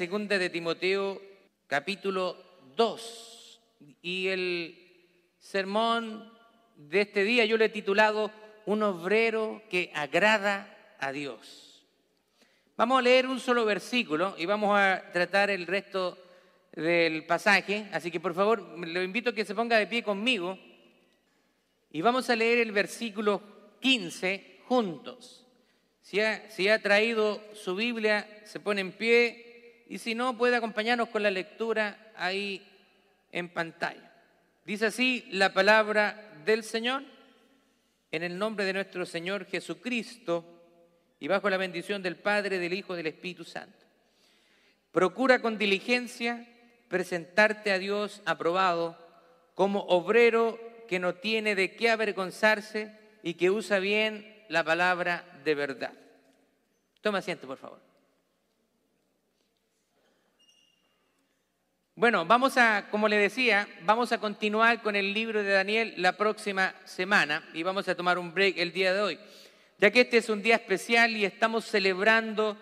[0.00, 1.20] segunda de Timoteo
[1.66, 2.34] capítulo
[2.74, 3.60] 2
[4.00, 4.74] y el
[5.38, 6.32] sermón
[6.74, 8.30] de este día yo le he titulado
[8.64, 11.84] Un obrero que agrada a Dios.
[12.78, 16.16] Vamos a leer un solo versículo y vamos a tratar el resto
[16.72, 20.58] del pasaje, así que por favor lo invito a que se ponga de pie conmigo
[21.92, 23.42] y vamos a leer el versículo
[23.80, 25.46] 15 juntos.
[26.00, 29.49] Si si ha traído su Biblia, se pone en pie
[29.90, 32.64] y si no, puede acompañarnos con la lectura ahí
[33.32, 34.08] en pantalla.
[34.64, 37.02] Dice así la palabra del Señor,
[38.12, 40.44] en el nombre de nuestro Señor Jesucristo
[41.18, 43.84] y bajo la bendición del Padre, del Hijo del Espíritu Santo.
[44.92, 46.46] Procura con diligencia
[46.86, 48.96] presentarte a Dios aprobado
[49.56, 55.56] como obrero que no tiene de qué avergonzarse y que usa bien la palabra de
[55.56, 55.94] verdad.
[57.00, 57.89] Toma asiento, por favor.
[61.96, 66.16] Bueno, vamos a, como le decía, vamos a continuar con el libro de Daniel la
[66.16, 69.18] próxima semana y vamos a tomar un break el día de hoy,
[69.78, 72.56] ya que este es un día especial y estamos celebrando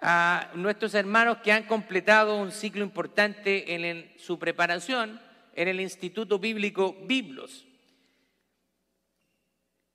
[0.00, 5.20] a nuestros hermanos que han completado un ciclo importante en, su preparación
[5.54, 7.66] en el Instituto Bíblico Biblos.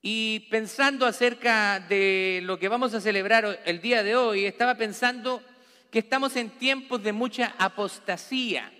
[0.00, 5.42] Y pensando acerca de lo que vamos a celebrar el día de hoy, estaba pensando
[5.90, 8.72] que estamos en tiempos de mucha apostasía.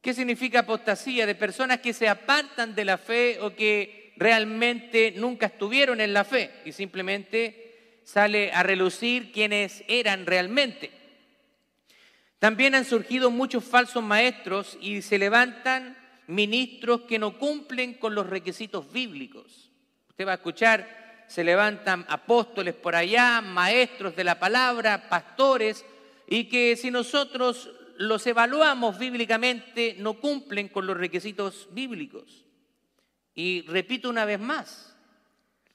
[0.00, 1.26] ¿Qué significa apostasía?
[1.26, 6.24] De personas que se apartan de la fe o que realmente nunca estuvieron en la
[6.24, 10.90] fe y simplemente sale a relucir quienes eran realmente.
[12.38, 18.26] También han surgido muchos falsos maestros y se levantan ministros que no cumplen con los
[18.26, 19.70] requisitos bíblicos.
[20.08, 25.84] Usted va a escuchar, se levantan apóstoles por allá, maestros de la palabra, pastores,
[26.26, 27.70] y que si nosotros
[28.00, 32.46] los evaluamos bíblicamente no cumplen con los requisitos bíblicos.
[33.34, 34.96] Y repito una vez más,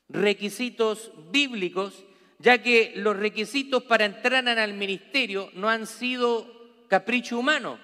[0.10, 2.04] requisitos bíblicos
[2.40, 6.52] ya que los requisitos para entrar al ministerio no han sido
[6.88, 7.78] capricho humano.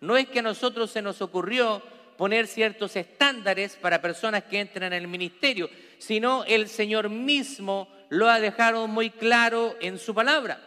[0.00, 1.82] No es que a nosotros se nos ocurrió
[2.16, 5.68] poner ciertos estándares para personas que entran el ministerio,
[5.98, 10.60] sino el Señor mismo lo ha dejado muy claro en su palabra.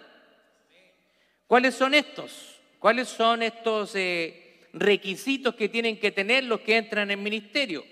[1.47, 2.54] ¿Cuáles son estos?
[2.85, 7.83] ¿Cuáles son estos eh, requisitos que tienen que tener los que entran en ministerio?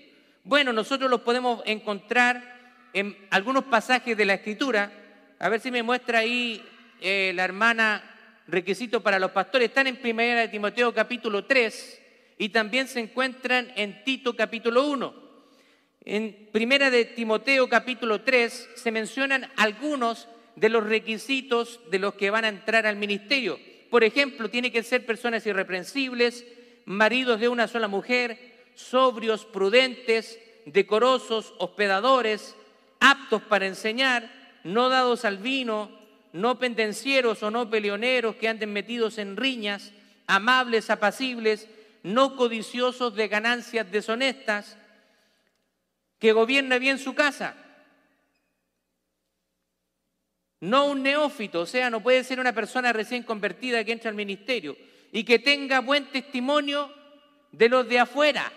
[0.44, 4.92] Bueno, nosotros los podemos encontrar en algunos pasajes de la Escritura,
[5.40, 6.62] a ver si me muestra ahí
[7.00, 8.04] eh, la hermana
[8.46, 9.68] requisito para los pastores.
[9.68, 12.02] Están en Primera de Timoteo capítulo 3
[12.38, 15.12] y también se encuentran en Tito capítulo 1.
[16.04, 22.30] En Primera de Timoteo capítulo 3 se mencionan algunos de los requisitos de los que
[22.30, 23.58] van a entrar al ministerio.
[23.94, 26.44] Por ejemplo, tiene que ser personas irreprensibles,
[26.84, 32.56] maridos de una sola mujer, sobrios, prudentes, decorosos, hospedadores,
[32.98, 34.28] aptos para enseñar,
[34.64, 35.96] no dados al vino,
[36.32, 39.92] no pendencieros o no peleoneros que anden metidos en riñas,
[40.26, 41.68] amables, apacibles,
[42.02, 44.76] no codiciosos de ganancias deshonestas,
[46.18, 47.54] que gobierna bien su casa.
[50.64, 54.16] No un neófito, o sea, no puede ser una persona recién convertida que entra al
[54.16, 54.74] ministerio
[55.12, 56.90] y que tenga buen testimonio
[57.52, 58.50] de los de afuera.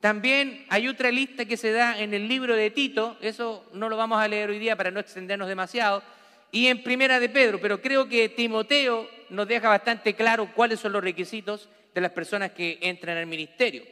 [0.00, 3.98] También hay otra lista que se da en el libro de Tito, eso no lo
[3.98, 6.02] vamos a leer hoy día para no extendernos demasiado,
[6.50, 10.92] y en Primera de Pedro, pero creo que Timoteo nos deja bastante claro cuáles son
[10.92, 13.84] los requisitos de las personas que entran al ministerio.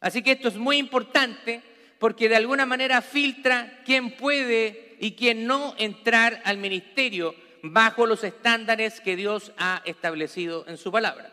[0.00, 1.62] Así que esto es muy importante
[1.98, 8.24] porque de alguna manera filtra quién puede y quién no entrar al ministerio bajo los
[8.24, 11.30] estándares que Dios ha establecido en su palabra.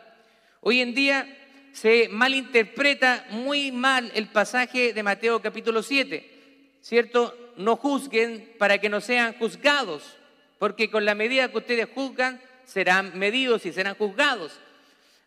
[0.60, 1.26] Hoy en día
[1.72, 7.36] se malinterpreta muy mal el pasaje de Mateo capítulo 7, ¿cierto?
[7.56, 10.16] No juzguen para que no sean juzgados,
[10.58, 14.58] porque con la medida que ustedes juzgan serán medidos y serán juzgados.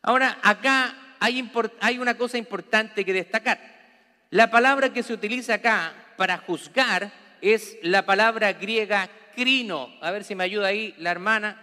[0.02, 3.75] Ahora, acá hay, hay una cosa importante que destacar.
[4.30, 7.12] La palabra que se utiliza acá para juzgar
[7.42, 9.94] es la palabra griega crino.
[10.02, 11.62] A ver si me ayuda ahí la hermana.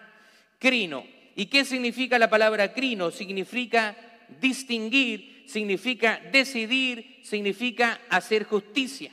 [0.58, 1.04] Crino.
[1.34, 3.10] ¿Y qué significa la palabra crino?
[3.10, 3.96] Significa
[4.40, 9.12] distinguir, significa decidir, significa hacer justicia.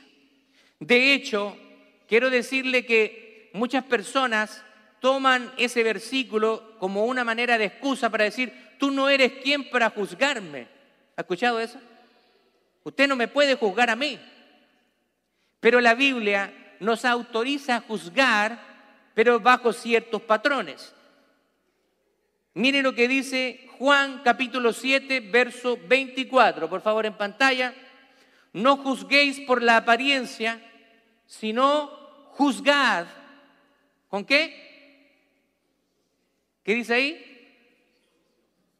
[0.78, 1.56] De hecho,
[2.08, 4.62] quiero decirle que muchas personas
[5.00, 9.90] toman ese versículo como una manera de excusa para decir, tú no eres quien para
[9.90, 10.68] juzgarme.
[11.16, 11.78] ¿Ha escuchado eso?
[12.84, 14.18] Usted no me puede juzgar a mí.
[15.60, 18.70] Pero la Biblia nos autoriza a juzgar
[19.14, 20.94] pero bajo ciertos patrones.
[22.54, 27.74] Miren lo que dice Juan capítulo 7, verso 24, por favor en pantalla.
[28.52, 30.60] No juzguéis por la apariencia,
[31.26, 31.88] sino
[32.32, 33.06] juzgad.
[34.08, 34.68] ¿Con qué?
[36.64, 37.26] ¿Qué dice ahí?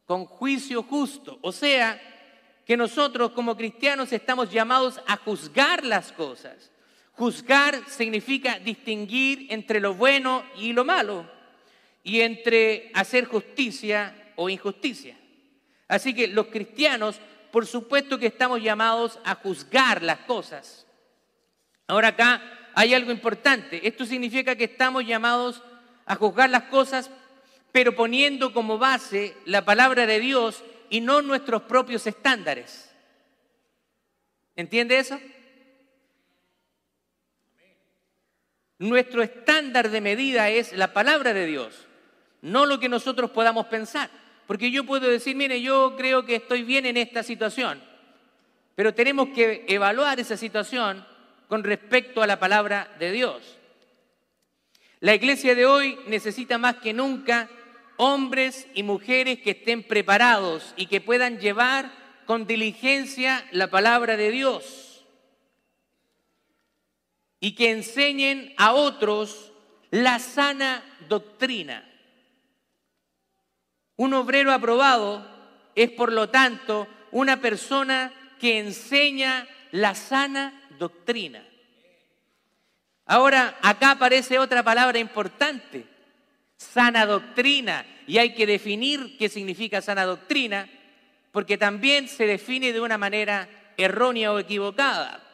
[0.06, 1.38] Con juicio justo.
[1.42, 2.00] O sea,
[2.70, 6.70] que nosotros como cristianos estamos llamados a juzgar las cosas.
[7.14, 11.28] Juzgar significa distinguir entre lo bueno y lo malo
[12.04, 15.16] y entre hacer justicia o injusticia.
[15.88, 17.16] Así que los cristianos,
[17.50, 20.86] por supuesto que estamos llamados a juzgar las cosas.
[21.88, 22.40] Ahora acá
[22.76, 23.84] hay algo importante.
[23.84, 25.60] Esto significa que estamos llamados
[26.06, 27.10] a juzgar las cosas,
[27.72, 32.94] pero poniendo como base la palabra de Dios y no nuestros propios estándares.
[34.56, 35.18] ¿Entiende eso?
[38.78, 41.86] Nuestro estándar de medida es la palabra de Dios
[42.42, 44.10] no lo que nosotros podamos pensar.
[44.46, 47.80] Porque yo puedo decir, mire, yo creo que estoy bien en esta situación,
[48.74, 51.06] pero tenemos que evaluar esa situación
[51.48, 53.58] con respecto a la palabra de Dios.
[55.00, 57.48] La iglesia de hoy necesita más que nunca
[58.02, 61.92] hombres y mujeres que estén preparados y que puedan llevar
[62.24, 65.04] con diligencia la palabra de Dios
[67.40, 69.52] y que enseñen a otros
[69.90, 71.86] la sana doctrina.
[73.96, 75.26] Un obrero aprobado
[75.74, 81.46] es, por lo tanto, una persona que enseña la sana doctrina.
[83.04, 85.84] Ahora, acá aparece otra palabra importante,
[86.60, 90.68] sana doctrina, y hay que definir qué significa sana doctrina,
[91.32, 93.48] porque también se define de una manera
[93.78, 95.26] errónea o equivocada.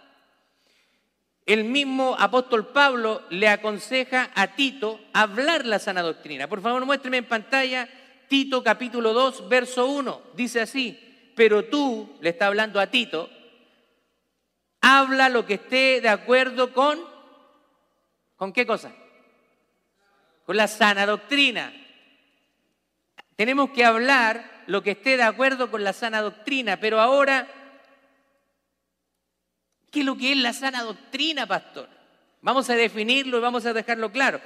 [1.45, 6.49] El mismo apóstol Pablo le aconseja a Tito hablar la sana doctrina.
[6.49, 7.89] Por favor, muéstreme en pantalla
[8.29, 13.29] Tito capítulo 2, verso 1, dice así, pero tú, le está hablando a Tito,
[14.81, 17.01] habla lo que esté de acuerdo con,
[18.37, 18.93] ¿con qué cosa?
[20.47, 21.73] Con la sana doctrina.
[23.35, 27.47] Tenemos que hablar lo que esté de acuerdo con la sana doctrina, pero ahora,
[29.91, 31.89] ¿qué es lo que es la sana doctrina, pastor?
[32.43, 34.41] Vamos a definirlo y vamos a dejarlo claro.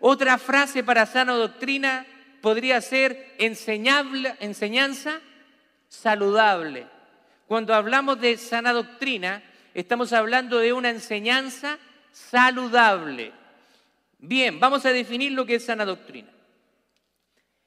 [0.00, 2.06] Otra frase para sana doctrina
[2.40, 5.20] podría ser enseñable, enseñanza
[5.88, 6.86] saludable.
[7.46, 9.42] Cuando hablamos de sana doctrina,
[9.74, 11.78] estamos hablando de una enseñanza
[12.10, 13.32] saludable.
[14.24, 16.28] Bien, vamos a definir lo que es sana doctrina.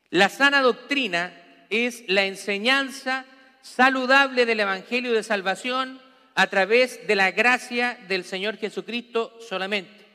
[0.09, 1.33] La sana doctrina
[1.69, 3.25] es la enseñanza
[3.61, 5.99] saludable del Evangelio de Salvación
[6.33, 10.05] a través de la gracia del Señor Jesucristo solamente.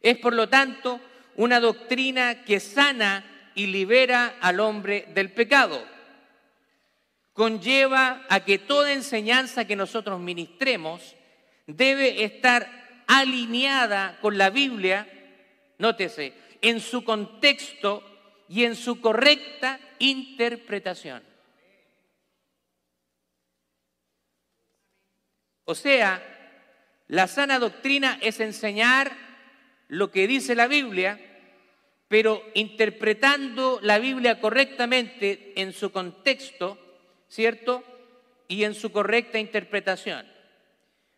[0.00, 1.00] Es, por lo tanto,
[1.34, 3.24] una doctrina que sana
[3.56, 5.84] y libera al hombre del pecado.
[7.32, 11.16] Conlleva a que toda enseñanza que nosotros ministremos
[11.66, 15.08] debe estar alineada con la Biblia,
[15.80, 16.32] nótese,
[16.62, 18.04] en su contexto
[18.48, 21.22] y en su correcta interpretación.
[25.64, 26.22] O sea,
[27.08, 29.10] la sana doctrina es enseñar
[29.88, 31.18] lo que dice la Biblia
[32.10, 36.76] pero interpretando la Biblia correctamente en su contexto,
[37.28, 37.84] ¿cierto?
[38.48, 40.26] Y en su correcta interpretación.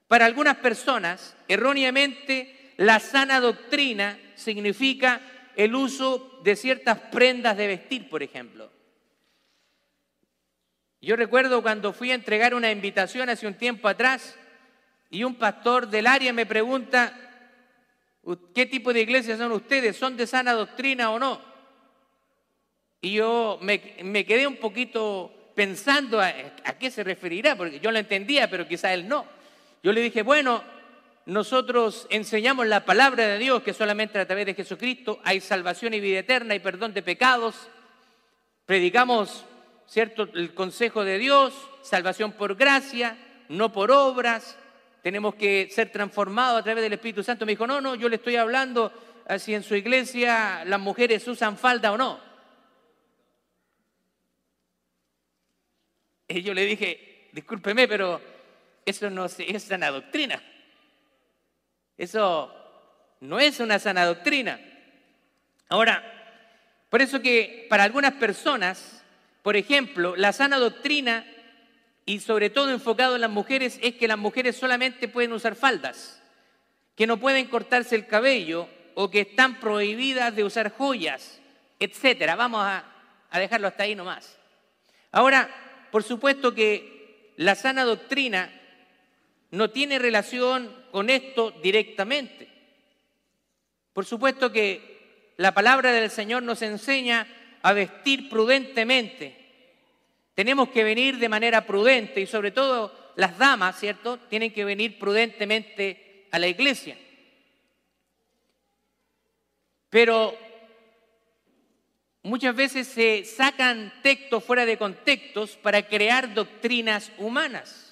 [0.06, 5.20] Para algunas personas, erróneamente, la sana doctrina significa
[5.56, 8.70] el uso de ciertas prendas de vestir, por ejemplo.
[11.00, 14.36] Yo recuerdo cuando fui a entregar una invitación hace un tiempo atrás
[15.10, 17.22] y un pastor del área me pregunta,
[18.54, 19.96] ¿Qué tipo de iglesia son ustedes?
[19.96, 21.40] ¿Son de sana doctrina o no?
[23.00, 23.80] Y yo me,
[24.24, 26.32] quedé un poquito pensando a,
[26.78, 29.26] qué se referirá, porque yo lo entendía, pero quizá él no.
[29.82, 30.62] Yo le dije, bueno,
[31.24, 36.00] nosotros enseñamos la palabra de Dios, que solamente a través de Jesucristo hay salvación y
[36.00, 37.68] vida eterna y perdón de pecados.
[38.66, 39.44] Predicamos,
[39.86, 43.16] ¿cierto?, el consejo de Dios, salvación por gracia,
[43.48, 44.58] no por obras,
[45.02, 47.46] tenemos que ser transformados a través del Espíritu Santo.
[47.46, 48.92] Me dijo, no, no, yo le estoy hablando
[49.38, 52.20] si en su iglesia las mujeres usan falda o no.
[56.28, 58.20] Y yo le dije, discúlpeme, pero
[58.84, 60.42] eso no es sana doctrina.
[62.02, 62.52] Eso
[63.20, 64.58] no es una sana doctrina.
[65.68, 66.02] Ahora,
[66.90, 69.04] por eso que para algunas personas,
[69.44, 71.24] por ejemplo, la sana doctrina
[72.04, 76.20] y sobre todo enfocado en las mujeres es que las mujeres solamente pueden usar faldas,
[76.96, 81.40] que no pueden cortarse el cabello o que están prohibidas de usar joyas,
[81.78, 82.34] etcétera.
[82.34, 82.84] Vamos a,
[83.30, 84.40] a dejarlo hasta ahí nomás.
[85.12, 85.48] Ahora,
[85.92, 88.50] por supuesto que la sana doctrina
[89.52, 92.48] no tiene relación con esto directamente.
[93.92, 97.26] Por supuesto que la palabra del Señor nos enseña
[97.60, 99.36] a vestir prudentemente.
[100.34, 104.18] Tenemos que venir de manera prudente y sobre todo las damas, ¿cierto?
[104.30, 106.96] Tienen que venir prudentemente a la iglesia.
[109.90, 110.34] Pero
[112.22, 117.91] muchas veces se sacan textos fuera de contextos para crear doctrinas humanas.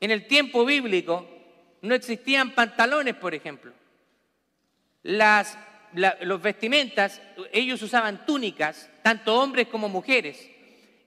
[0.00, 1.26] En el tiempo bíblico
[1.82, 3.72] no existían pantalones, por ejemplo.
[5.02, 5.56] Las,
[6.22, 7.22] los vestimentas,
[7.52, 10.50] ellos usaban túnicas, tanto hombres como mujeres.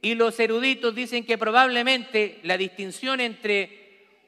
[0.01, 3.79] Y los eruditos dicen que probablemente la distinción entre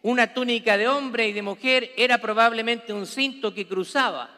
[0.02, 4.38] una túnica de hombre y de mujer era probablemente un cinto que cruzaba.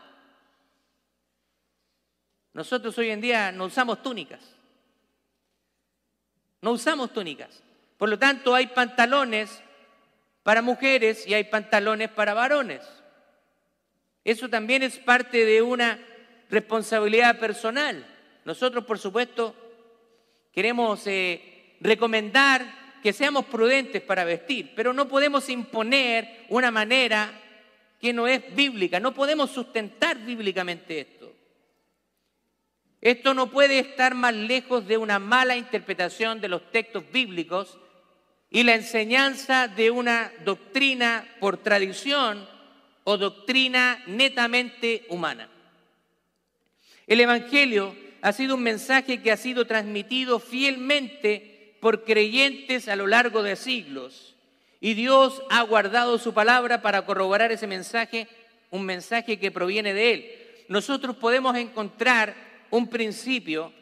[2.54, 4.42] Nosotros hoy en día no usamos túnicas.
[6.62, 7.64] No usamos túnicas.
[7.98, 9.63] Por lo tanto, hay pantalones
[10.44, 12.82] para mujeres y hay pantalones para varones.
[14.24, 16.00] Eso también es parte de una
[16.50, 18.06] responsabilidad personal.
[18.46, 19.56] Nosotros, por supuesto,
[20.52, 27.40] queremos eh, recomendar que seamos prudentes para vestir, pero no podemos imponer una manera
[28.00, 31.34] que no es bíblica, no podemos sustentar bíblicamente esto.
[33.02, 37.78] Esto no puede estar más lejos de una mala interpretación de los textos bíblicos
[38.54, 42.48] y la enseñanza de una doctrina por tradición
[43.04, 45.50] o doctrina netamente humana.
[47.08, 53.08] El Evangelio ha sido un mensaje que ha sido transmitido fielmente por creyentes a lo
[53.08, 54.36] largo de siglos
[54.80, 58.28] y Dios ha guardado su palabra para corroborar ese mensaje,
[58.70, 60.66] un mensaje que proviene de Él.
[60.70, 62.36] Nosotros podemos encontrar
[62.70, 63.74] un principio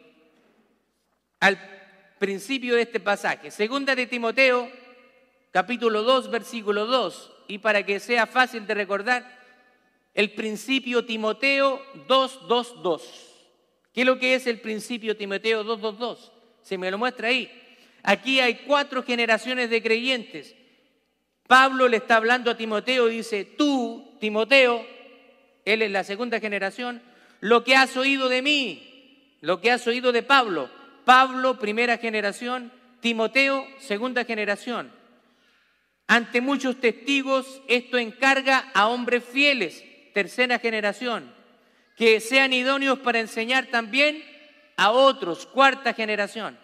[1.41, 1.80] al
[2.21, 3.49] principio de este pasaje.
[3.49, 4.69] Segunda de Timoteo,
[5.49, 7.31] capítulo 2, versículo 2.
[7.47, 9.25] Y para que sea fácil de recordar,
[10.13, 13.03] el principio Timoteo 2, 2, 2.
[13.91, 16.31] ¿Qué es lo que es el principio Timoteo 2, 2, 2?
[16.61, 17.51] Se me lo muestra ahí.
[18.03, 20.55] Aquí hay cuatro generaciones de creyentes.
[21.47, 24.85] Pablo le está hablando a Timoteo y dice, tú, Timoteo,
[25.65, 27.01] él es la segunda generación,
[27.39, 30.80] lo que has oído de mí, lo que has oído de Pablo.
[31.05, 34.91] Pablo, primera generación, Timoteo, segunda generación.
[36.07, 41.33] Ante muchos testigos, esto encarga a hombres fieles, tercera generación,
[41.95, 44.23] que sean idóneos para enseñar también
[44.77, 46.57] a otros, cuarta generación.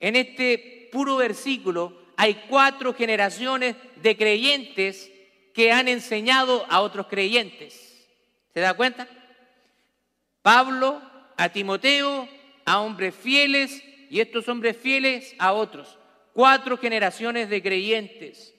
[0.00, 5.10] En este puro versículo hay cuatro generaciones de creyentes
[5.52, 8.06] que han enseñado a otros creyentes.
[8.54, 9.08] ¿Se da cuenta?
[10.42, 11.02] Pablo
[11.36, 12.28] a Timoteo,
[12.66, 15.98] a hombres fieles y estos hombres fieles a otros.
[16.34, 18.54] Cuatro generaciones de creyentes.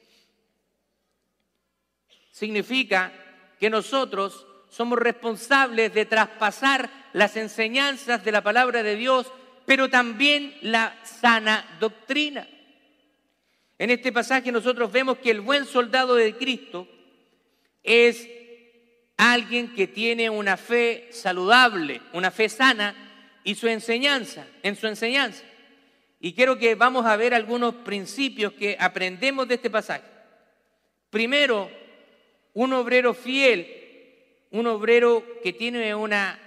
[2.32, 3.14] Significa
[3.60, 9.32] que nosotros somos responsables de traspasar las enseñanzas de la palabra de Dios,
[9.66, 12.48] pero también la sana doctrina.
[13.78, 16.88] En este pasaje nosotros vemos que el buen soldado de Cristo
[17.84, 18.28] es
[19.18, 23.07] alguien que tiene una fe saludable, una fe sana
[23.48, 25.42] y su enseñanza, en su enseñanza.
[26.20, 30.04] Y quiero que vamos a ver algunos principios que aprendemos de este pasaje.
[31.10, 31.72] Primero,
[32.54, 33.66] un obrero fiel,
[34.52, 36.38] un obrero que tiene una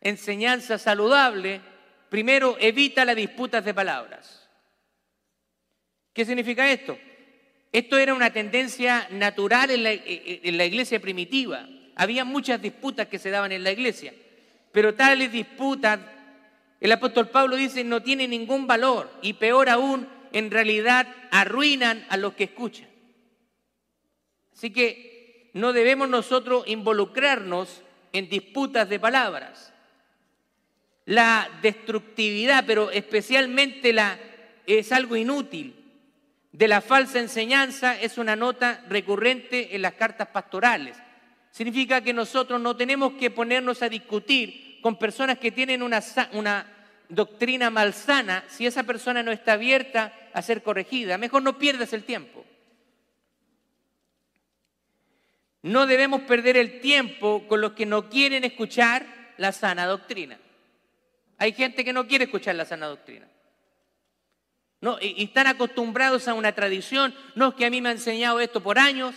[0.00, 1.62] enseñanza saludable,
[2.10, 4.48] primero evita las disputas de palabras.
[6.12, 6.96] ¿Qué significa esto?
[7.72, 11.68] Esto era una tendencia natural en la, en la iglesia primitiva.
[11.96, 14.14] Había muchas disputas que se daban en la iglesia,
[14.70, 15.98] pero tales disputas,
[16.80, 22.16] el apóstol Pablo dice, no tienen ningún valor y peor aún, en realidad arruinan a
[22.16, 22.88] los que escuchan.
[24.52, 27.82] Así que no debemos nosotros involucrarnos
[28.12, 29.72] en disputas de palabras.
[31.04, 34.18] La destructividad, pero especialmente la
[34.66, 35.74] es algo inútil
[36.52, 40.96] de la falsa enseñanza es una nota recurrente en las cartas pastorales.
[41.50, 46.66] Significa que nosotros no tenemos que ponernos a discutir con personas que tienen una,
[47.08, 51.18] doctrina malsana si esa persona no está abierta a ser corregida.
[51.18, 52.44] Mejor no pierdas el tiempo.
[55.62, 59.04] No debemos perder el tiempo con los que no quieren escuchar
[59.36, 60.38] la sana doctrina.
[61.38, 63.26] Hay gente que no quiere escuchar la sana doctrina.
[64.80, 67.14] No, y están acostumbrados a una tradición.
[67.34, 69.14] No es que a mí me ha enseñado esto por años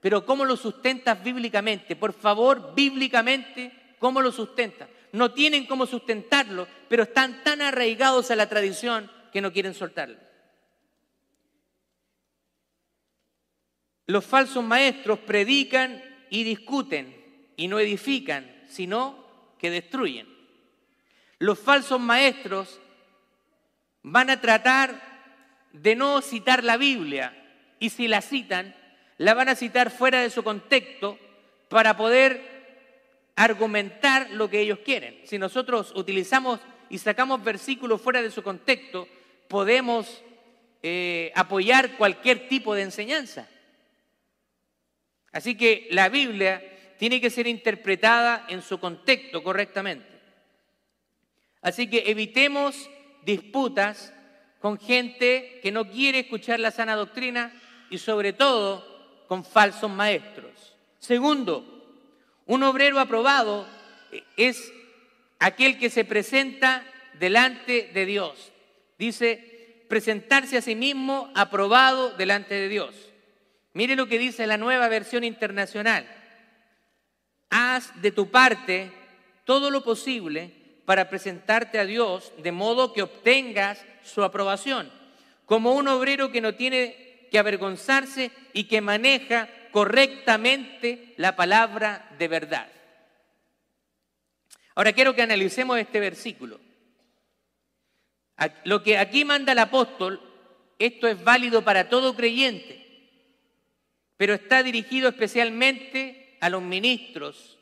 [0.00, 1.94] Pero ¿cómo lo sustentas bíblicamente?
[1.94, 3.70] Por favor, bíblicamente,
[4.02, 4.88] ¿cómo lo sustentas?
[5.12, 10.18] No tienen cómo sustentarlo, pero están tan arraigados a la tradición que no quieren soltarlo.
[14.06, 19.24] Los falsos maestros predican y discuten y no edifican, sino
[19.56, 20.26] que destruyen.
[21.38, 22.80] Los falsos maestros
[24.02, 25.00] van a tratar
[25.72, 27.38] de no citar la Biblia
[27.78, 28.74] y si la citan,
[29.18, 31.20] la van a citar fuera de su contexto
[31.68, 32.51] para poder
[33.36, 35.20] argumentar lo que ellos quieren.
[35.24, 39.08] Si nosotros utilizamos y sacamos versículos fuera de su contexto,
[39.48, 40.22] podemos
[40.82, 43.48] eh, apoyar cualquier tipo de enseñanza.
[45.32, 46.62] Así que la Biblia
[46.98, 50.06] tiene que ser interpretada en su contexto correctamente.
[51.62, 52.90] Así que evitemos
[53.24, 54.12] disputas
[54.60, 57.52] con gente que no quiere escuchar la sana doctrina
[57.90, 60.76] y sobre todo con falsos maestros.
[60.98, 61.81] Segundo,
[62.46, 63.66] un obrero aprobado
[64.36, 64.72] es
[65.38, 66.84] aquel que se presenta
[67.18, 68.52] delante de Dios.
[68.98, 72.94] Dice, presentarse a sí mismo aprobado delante de Dios.
[73.74, 76.06] Mire lo que dice la nueva versión internacional.
[77.50, 78.90] Haz de tu parte
[79.44, 80.52] todo lo posible
[80.84, 84.90] para presentarte a Dios de modo que obtengas su aprobación,
[85.46, 92.28] como un obrero que no tiene que avergonzarse y que maneja correctamente la palabra de
[92.28, 92.70] verdad.
[94.74, 96.60] Ahora quiero que analicemos este versículo.
[98.64, 100.20] Lo que aquí manda el apóstol,
[100.78, 102.82] esto es válido para todo creyente
[104.22, 107.58] pero está dirigido especialmente a los ministros,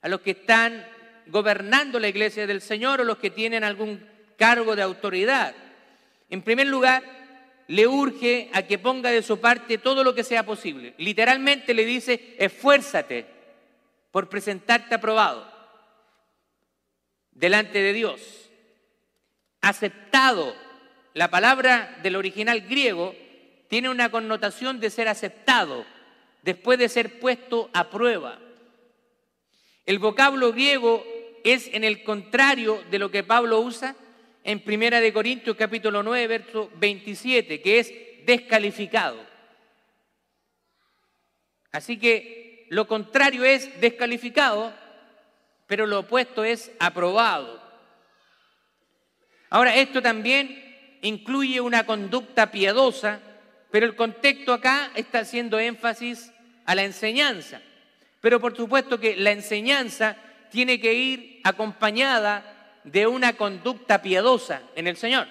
[0.00, 0.86] a los que están
[1.26, 4.02] gobernando la iglesia del Señor o los que tienen algún
[4.38, 5.54] cargo de autoridad.
[6.30, 7.02] En primer lugar,
[7.68, 10.94] le urge a que ponga de su parte todo lo que sea posible.
[10.98, 13.26] Literalmente le dice, esfuérzate
[14.10, 15.46] por presentarte aprobado
[17.30, 18.50] delante de Dios.
[19.60, 20.54] Aceptado.
[21.14, 23.14] La palabra del original griego
[23.68, 25.84] tiene una connotación de ser aceptado
[26.42, 28.38] después de ser puesto a prueba.
[29.84, 31.04] El vocablo griego
[31.44, 33.94] es en el contrario de lo que Pablo usa
[34.48, 37.92] en Primera de Corintios capítulo 9, verso 27, que es
[38.24, 39.18] descalificado.
[41.70, 44.72] Así que lo contrario es descalificado,
[45.66, 47.62] pero lo opuesto es aprobado.
[49.50, 53.20] Ahora, esto también incluye una conducta piadosa
[53.70, 56.32] pero el contexto acá está haciendo énfasis
[56.64, 57.60] a la enseñanza.
[58.20, 60.16] Pero por supuesto que la enseñanza
[60.50, 65.28] tiene que ir acompañada de una conducta piadosa en el Señor.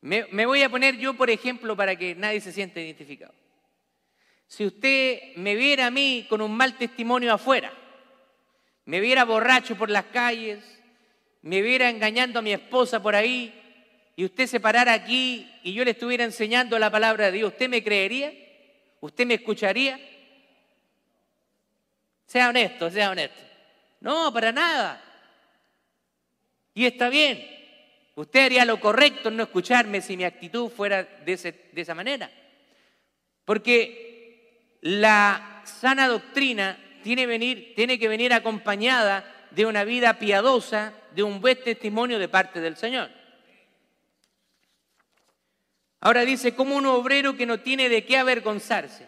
[0.00, 3.34] Me, voy a poner yo, por ejemplo, para que nadie se sienta identificado.
[4.46, 7.72] Si usted me viera a mí con un mal testimonio afuera,
[8.84, 10.64] me viera borracho por las calles,
[11.42, 13.52] me viera engañando a mi esposa por ahí,
[14.16, 17.68] y usted se parara aquí y yo le estuviera enseñando la palabra de Dios, ¿usted
[17.68, 18.32] me creería?
[19.00, 20.00] ¿Usted me escucharía?
[22.26, 23.47] Sea honesto, sea honesto.
[24.00, 25.02] No, para nada.
[26.74, 27.44] Y está bien.
[28.14, 32.30] Usted haría lo correcto en no escucharme si mi actitud fuera de, esa manera.
[33.44, 37.26] Porque la sana doctrina tiene,
[37.74, 42.76] tiene que venir acompañada de una vida piadosa, de un buen testimonio de parte del
[42.76, 43.10] Señor.
[46.00, 49.06] Ahora dice, como un obrero que no tiene de qué avergonzarse.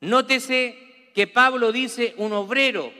[0.00, 2.92] Nótese que Pablo dice un obrero.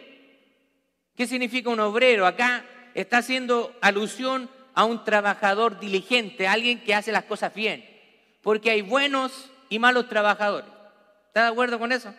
[1.17, 2.27] ¿Qué significa un obrero?
[2.27, 7.85] Acá está haciendo alusión a un trabajador diligente, alguien que hace las cosas bien.
[8.43, 10.71] Porque hay buenos y malos trabajadores.
[11.29, 12.15] ¿Está de acuerdo con eso?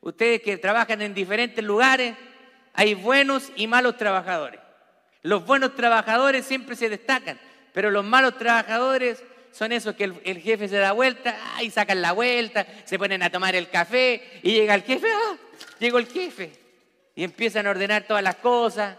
[0.00, 2.16] Ustedes que trabajan en diferentes lugares,
[2.72, 4.60] hay buenos y malos trabajadores.
[5.22, 7.38] Los buenos trabajadores siempre se destacan,
[7.72, 12.12] pero los malos trabajadores son esos que el, jefe se da vuelta y sacan la
[12.12, 15.36] vuelta, se ponen a tomar el café y llega el jefe, ¡ah!
[15.78, 16.61] Llegó el jefe.
[17.14, 18.96] Y empiezan a ordenar todas las cosas.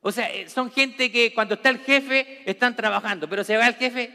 [0.00, 3.68] O sea, eh, son gente que cuando está el jefe están trabajando, pero se va
[3.68, 4.10] el jefe.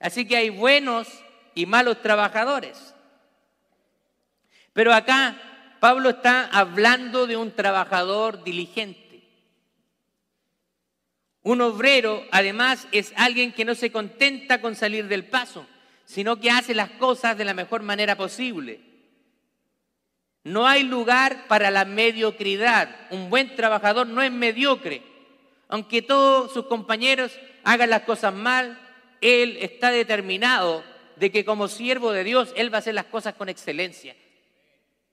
[0.00, 1.08] Así que hay buenos
[1.54, 2.94] y malos trabajadores.
[4.72, 5.36] Pero acá
[5.80, 9.04] Pablo está hablando de un trabajador diligente.
[11.42, 15.66] Un obrero, además, es alguien que no se contenta con salir del paso,
[16.06, 18.80] sino que hace las cosas de la mejor manera posible.
[20.44, 22.94] No hay lugar para la mediocridad.
[23.10, 25.02] Un buen trabajador no es mediocre.
[25.68, 27.32] Aunque todos sus compañeros
[27.64, 28.78] hagan las cosas mal,
[29.22, 30.84] Él está determinado
[31.16, 34.14] de que como siervo de Dios, Él va a hacer las cosas con excelencia.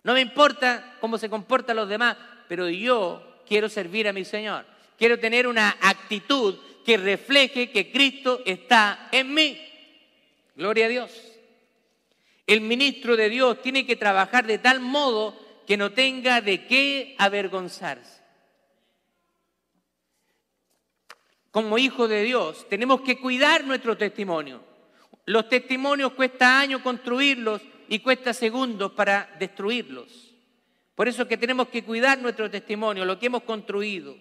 [0.04, 2.17] No me importa cómo se comportan los demás,
[2.50, 4.65] pero yo quiero servir a mi Señor.
[4.98, 9.58] Quiero tener una actitud que refleje que Cristo está en mí.
[10.56, 11.31] Gloria a Dios.
[12.52, 17.16] El ministro de Dios tiene que trabajar de tal modo que no tenga de qué
[17.18, 18.22] avergonzarse.
[21.50, 24.62] Como hijo de Dios, tenemos que cuidar nuestro testimonio.
[25.28, 30.36] Los testimonios cuesta años construirlos y cuesta segundos para destruirlos.
[30.94, 34.18] Por eso es que tenemos que cuidar nuestro testimonio, lo que hemos construido.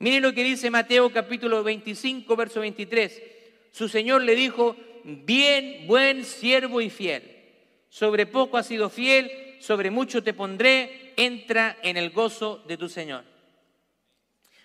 [0.00, 3.22] Miren lo que dice Mateo capítulo 25, verso 23.
[3.70, 7.33] Su Señor le dijo, bien, buen siervo y fiel.
[7.94, 12.88] Sobre poco has sido fiel, sobre mucho te pondré, entra en el gozo de tu
[12.88, 13.22] Señor.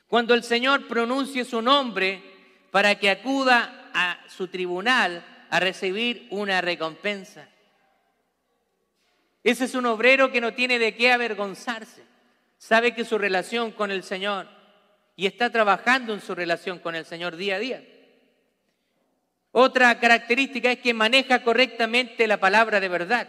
[0.08, 2.24] Cuando el Señor pronuncie su nombre
[2.72, 7.48] para que acuda a su tribunal a recibir una recompensa.
[9.44, 12.02] Ese es un obrero que no tiene de qué avergonzarse.
[12.58, 14.48] Sabe que su relación con el Señor
[15.16, 17.84] y está trabajando en su relación con el Señor día a día.
[19.52, 23.28] Otra característica es que maneja correctamente la palabra de verdad.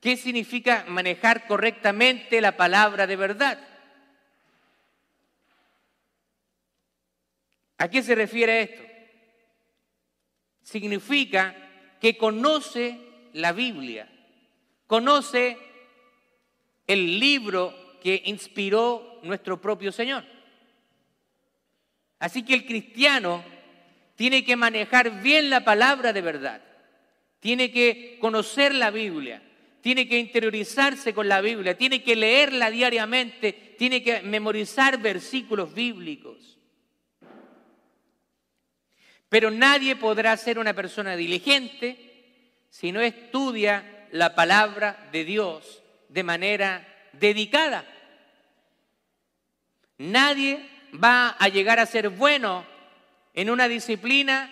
[0.00, 3.58] ¿Qué significa manejar correctamente la palabra de verdad?
[7.78, 8.82] ¿A qué se refiere esto?
[10.62, 11.54] Significa
[12.00, 12.98] que conoce
[13.32, 14.08] la Biblia,
[14.86, 15.58] conoce
[16.86, 20.24] el libro que inspiró nuestro propio Señor.
[22.18, 23.44] Así que el cristiano
[24.16, 26.62] tiene que manejar bien la palabra de verdad,
[27.40, 29.42] tiene que conocer la Biblia,
[29.80, 36.58] tiene que interiorizarse con la Biblia, tiene que leerla diariamente, tiene que memorizar versículos bíblicos.
[39.28, 46.22] Pero nadie podrá ser una persona diligente si no estudia la palabra de Dios de
[46.22, 47.84] manera dedicada.
[49.98, 52.64] Nadie va a llegar a ser bueno
[53.34, 54.50] en una disciplina,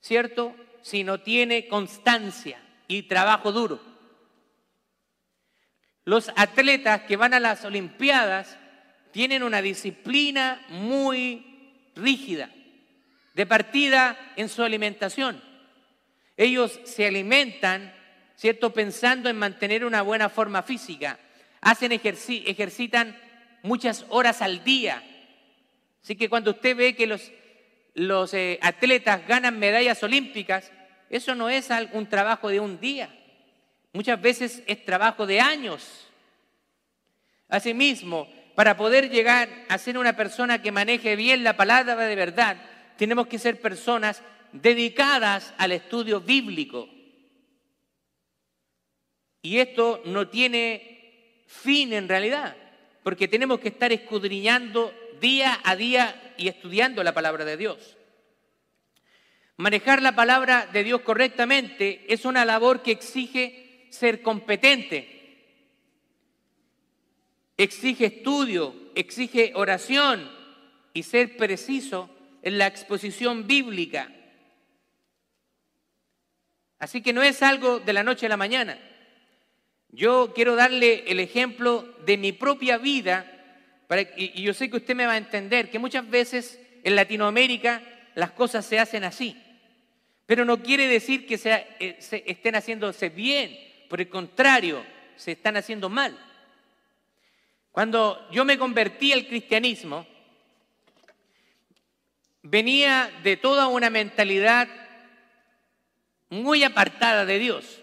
[0.00, 0.54] ¿cierto?
[0.82, 3.80] Si no tiene constancia y trabajo duro.
[6.04, 8.58] Los atletas que van a las Olimpiadas
[9.12, 12.50] tienen una disciplina muy rígida,
[13.34, 15.42] de partida en su alimentación.
[16.36, 17.94] Ellos se alimentan,
[18.34, 18.72] ¿cierto?
[18.72, 21.18] Pensando en mantener una buena forma física.
[21.60, 23.16] Hacen ejercitan
[23.62, 25.04] muchas horas al día,
[26.02, 27.30] Así que cuando usted ve que los,
[27.94, 30.70] los eh, atletas ganan medallas olímpicas,
[31.08, 33.10] eso no es un trabajo de un día.
[33.92, 36.06] Muchas veces es trabajo de años.
[37.48, 42.56] Asimismo, para poder llegar a ser una persona que maneje bien la palabra de verdad,
[42.96, 44.22] tenemos que ser personas
[44.52, 46.88] dedicadas al estudio bíblico.
[49.42, 52.56] Y esto no tiene fin en realidad,
[53.02, 57.96] porque tenemos que estar escudriñando día a día y estudiando la palabra de Dios.
[59.56, 65.18] Manejar la palabra de Dios correctamente es una labor que exige ser competente,
[67.58, 70.30] exige estudio, exige oración
[70.94, 72.08] y ser preciso
[72.42, 74.10] en la exposición bíblica.
[76.78, 78.78] Así que no es algo de la noche a la mañana.
[79.90, 83.39] Yo quiero darle el ejemplo de mi propia vida
[84.16, 87.82] y, yo sé que usted me va a entender que muchas veces en Latinoamérica
[88.14, 89.36] las cosas se hacen así.
[90.26, 91.34] Pero no quiere decir que
[91.80, 94.84] eh, se estén haciéndose bien, por el contrario,
[95.16, 96.16] se están haciendo mal.
[97.72, 100.06] Cuando yo me convertí al cristianismo,
[102.42, 104.68] venía de toda una mentalidad
[106.28, 107.80] muy apartada de Dios.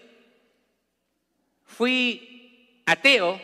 [1.66, 3.40] Fui ateo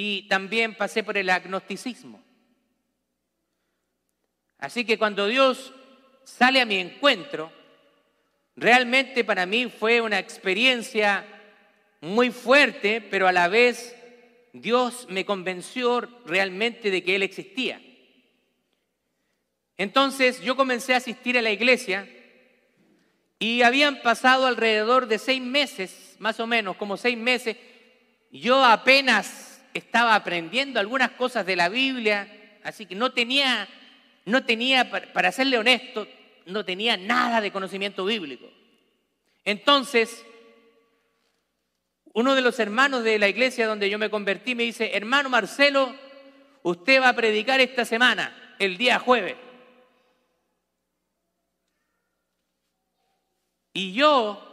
[0.00, 2.22] y también pasé por el agnosticismo.
[4.58, 5.72] Así que cuando Dios
[6.22, 7.50] sale a mi encuentro,
[8.54, 11.26] realmente para mí fue una experiencia
[12.00, 13.96] muy fuerte, pero a la vez
[14.52, 17.82] Dios me convenció realmente de que Él existía.
[19.76, 22.08] Entonces yo comencé a asistir a la iglesia
[23.40, 27.56] y habían pasado alrededor de seis meses, más o menos, como seis meses.
[28.30, 29.47] Yo apenas
[29.78, 33.68] estaba aprendiendo algunas cosas de la Biblia, así que no tenía,
[34.24, 36.06] no tenía, para serle honesto,
[36.46, 38.50] no tenía nada de conocimiento bíblico.
[39.44, 40.24] Entonces,
[42.12, 45.94] uno de los hermanos de la iglesia donde yo me convertí me dice, hermano Marcelo,
[46.62, 49.36] usted va a predicar esta semana, el día jueves.
[53.72, 54.44] Y yo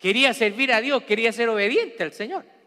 [0.00, 2.57] quería servir a Dios, quería ser obediente al Señor.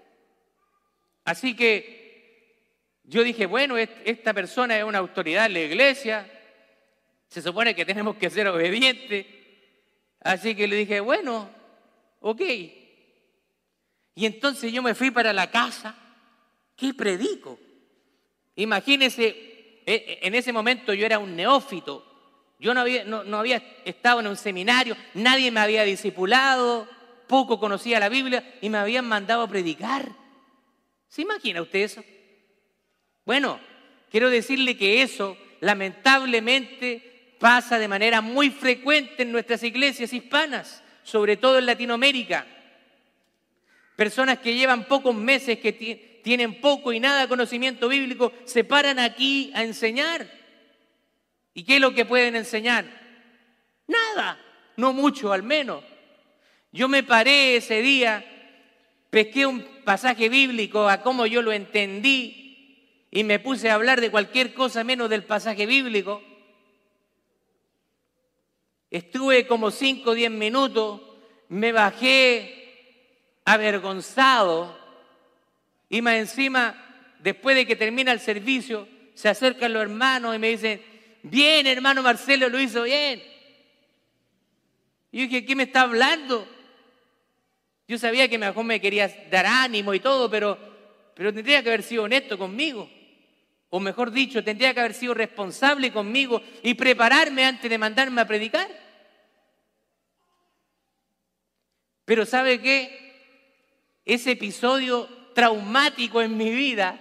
[1.32, 6.30] Así que yo dije, bueno, esta persona es una autoridad en la iglesia,
[7.30, 9.26] se supone que tenemos que ser obedientes.
[10.20, 11.50] Así que le dije, bueno,
[12.20, 12.41] ok.
[14.13, 15.96] Y entonces yo me fui para la casa.
[16.76, 17.58] ¿Qué predico?
[18.58, 22.06] Imagínense, e, e, en ese momento yo era un neófito.
[22.60, 26.89] Yo no había, no, había estado en un seminario, nadie me había discipulado,
[27.28, 30.20] poco conocía la Biblia y me habían mandado a predicar.
[31.12, 32.06] ¿Se imagina usted eso?
[33.26, 33.60] Bueno,
[34.10, 41.36] quiero decirle que eso lamentablemente pasa de manera muy frecuente en nuestras iglesias hispanas, sobre
[41.36, 42.47] todo en Latinoamérica.
[43.97, 45.74] Personas que llevan pocos meses, que
[46.24, 50.26] tienen poco y nada conocimiento bíblico, se paran aquí a enseñar.
[51.54, 52.86] ¿Y qué es lo que pueden enseñar?
[53.86, 54.39] Nada,
[54.78, 55.84] no mucho al menos.
[56.71, 58.24] Yo me paré ese día,
[59.10, 62.41] pesqué un pasaje bíblico a cómo yo lo entendí
[63.12, 66.22] y me puse a hablar de cualquier cosa menos del pasaje bíblico.
[68.89, 71.02] Estuve como 5 o 10 minutos,
[71.50, 72.58] me bajé
[73.46, 74.78] avergonzado
[75.89, 76.74] y más encima,
[77.20, 80.82] después de que termina el servicio, se acercan los hermanos y me dicen,
[81.22, 83.22] bien hermano Marcelo, lo hizo bien.
[85.12, 86.48] Y yo dije, ¿qué me está hablando?
[87.91, 90.58] Yo sabía que mejor me quería dar ánimo y todo, pero,
[91.13, 92.89] pero tendría que haber sido honesto conmigo.
[93.69, 98.25] O mejor dicho, tendría que haber sido responsable conmigo y prepararme antes de mandarme a
[98.25, 98.69] predicar.
[102.06, 103.12] Pero ¿sabe qué?
[104.06, 106.97] ese episodio traumático en mi vida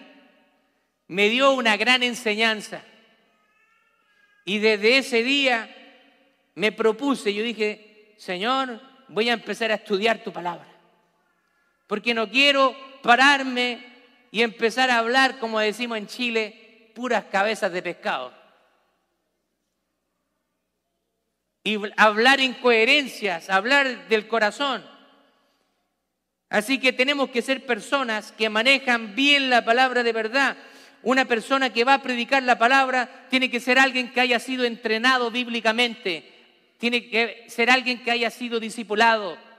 [1.06, 2.82] me dio una gran enseñanza.
[4.44, 5.72] Y desde ese día
[6.56, 10.69] me propuse, yo dije, Señor, voy a empezar a estudiar tu palabra.
[11.90, 12.72] Porque no quiero
[13.02, 13.84] pararme
[14.30, 18.32] y empezar a hablar, como decimos en Chile, puras cabezas de pescado.
[21.64, 24.86] Y hablar incoherencias, hablar del corazón.
[26.48, 30.56] Así que tenemos que ser personas que manejan bien la palabra de verdad.
[31.02, 34.62] Una persona que va a predicar la palabra tiene que ser alguien que haya sido
[34.62, 36.32] entrenado bíblicamente,
[36.78, 39.49] tiene que ser alguien que haya sido discipulado.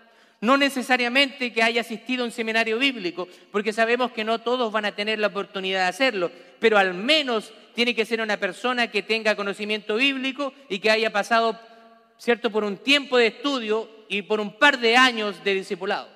[0.42, 4.86] No necesariamente que haya asistido a un seminario bíblico, porque sabemos que no todos van
[4.86, 9.04] a tener la oportunidad de hacerlo, pero al menos tiene que ser una persona que
[9.04, 11.60] tenga conocimiento bíblico y que haya pasado,
[12.18, 16.10] ¿cierto?, por un tiempo de estudio y por un par de años de discipulado.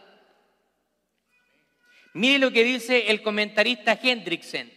[2.13, 4.71] Mire lo que dice el comentarista Hendrickson.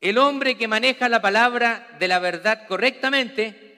[0.00, 3.69] El hombre que maneja la palabra de la verdad correctamente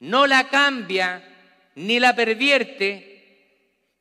[0.00, 1.22] no la cambia,
[1.74, 3.16] ni la pervierte,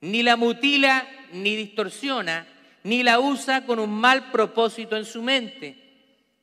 [0.01, 2.47] ni la mutila, ni distorsiona,
[2.83, 5.75] ni la usa con un mal propósito en su mente.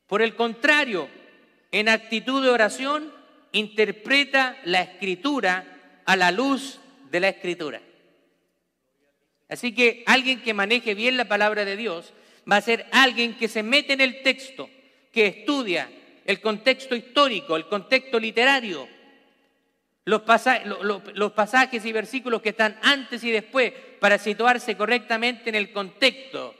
[0.07, 1.09] Por el contrario,
[1.71, 3.13] en actitud de oración,
[3.53, 7.81] interpreta la escritura a la luz de la escritura.
[9.49, 12.13] Así que alguien que maneje bien la palabra de Dios
[12.51, 14.69] va a ser alguien que se mete en el texto,
[15.13, 15.91] que estudia
[16.25, 18.89] el contexto histórico, el contexto literario,
[20.05, 26.55] los, pasajes y versículos que están antes y después para situarse correctamente en el contexto.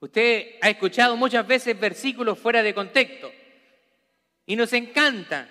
[0.00, 3.30] Usted ha escuchado muchas veces versículos fuera de contexto
[4.46, 5.48] y nos encanta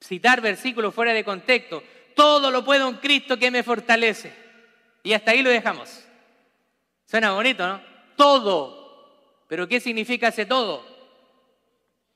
[0.00, 1.82] citar versículos fuera de contexto.
[2.14, 4.32] Todo lo puedo en Cristo que me fortalece.
[5.02, 6.04] Y hasta ahí lo dejamos.
[7.06, 7.82] Suena bonito, ¿no?
[8.16, 9.44] Todo.
[9.48, 10.91] Pero ¿qué significa ese todo?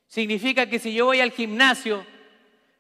[0.06, 2.06] Significa que si yo voy al gimnasio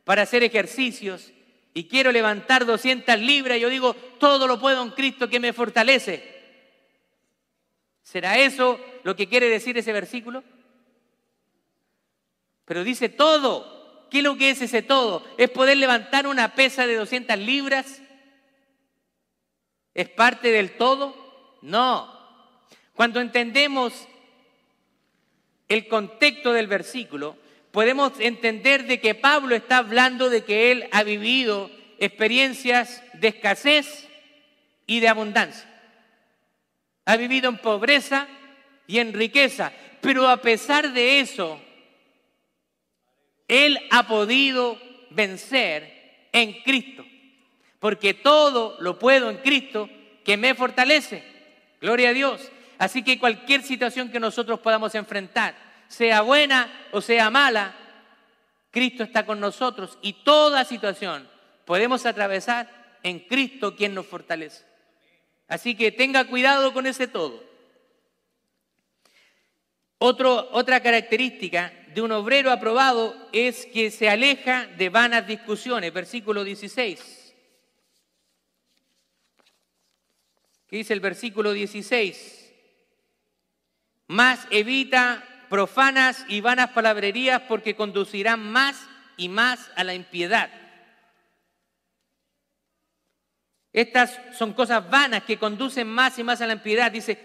[0.04, 1.32] para hacer ejercicios
[1.74, 6.34] y quiero levantar 200 libras, yo digo, todo lo puedo en Cristo que me fortalece.
[8.02, 10.44] ¿Será eso lo que quiere decir ese versículo?
[12.64, 13.76] Pero dice todo.
[14.10, 15.26] ¿Qué es lo que es ese todo?
[15.36, 18.00] ¿Es poder levantar una pesa de 200 libras?
[19.94, 21.58] ¿Es parte del todo?
[21.62, 22.12] No.
[22.94, 24.06] Cuando entendemos
[25.68, 27.36] el contexto del versículo,
[27.70, 34.08] podemos entender de que Pablo está hablando de que él ha vivido experiencias de escasez
[34.86, 35.68] y de abundancia.
[37.04, 38.28] Ha vivido en pobreza
[38.86, 41.60] y en riqueza, pero a pesar de eso,
[43.48, 47.04] él ha podido vencer en Cristo.
[47.78, 49.88] Porque todo lo puedo en Cristo
[50.24, 51.22] que me fortalece.
[51.80, 52.50] Gloria a Dios.
[52.78, 55.54] Así que cualquier situación que nosotros podamos enfrentar,
[55.88, 57.74] sea buena o sea mala,
[58.70, 61.28] Cristo está con nosotros y toda situación
[61.64, 64.64] podemos atravesar en Cristo quien nos fortalece.
[65.48, 67.42] Así que tenga cuidado con ese todo.
[69.98, 75.92] otra característica de un obrero aprobado es que se aleja de vanas discusiones.
[75.92, 77.34] Versículo 16.
[80.68, 82.45] ¿Qué dice el versículo 16?
[84.08, 90.50] Más evita profanas y vanas palabrerías porque conducirán más y más a la impiedad.
[93.72, 96.90] Estas son cosas vanas que conducen más y más a la impiedad.
[96.90, 97.18] Dice,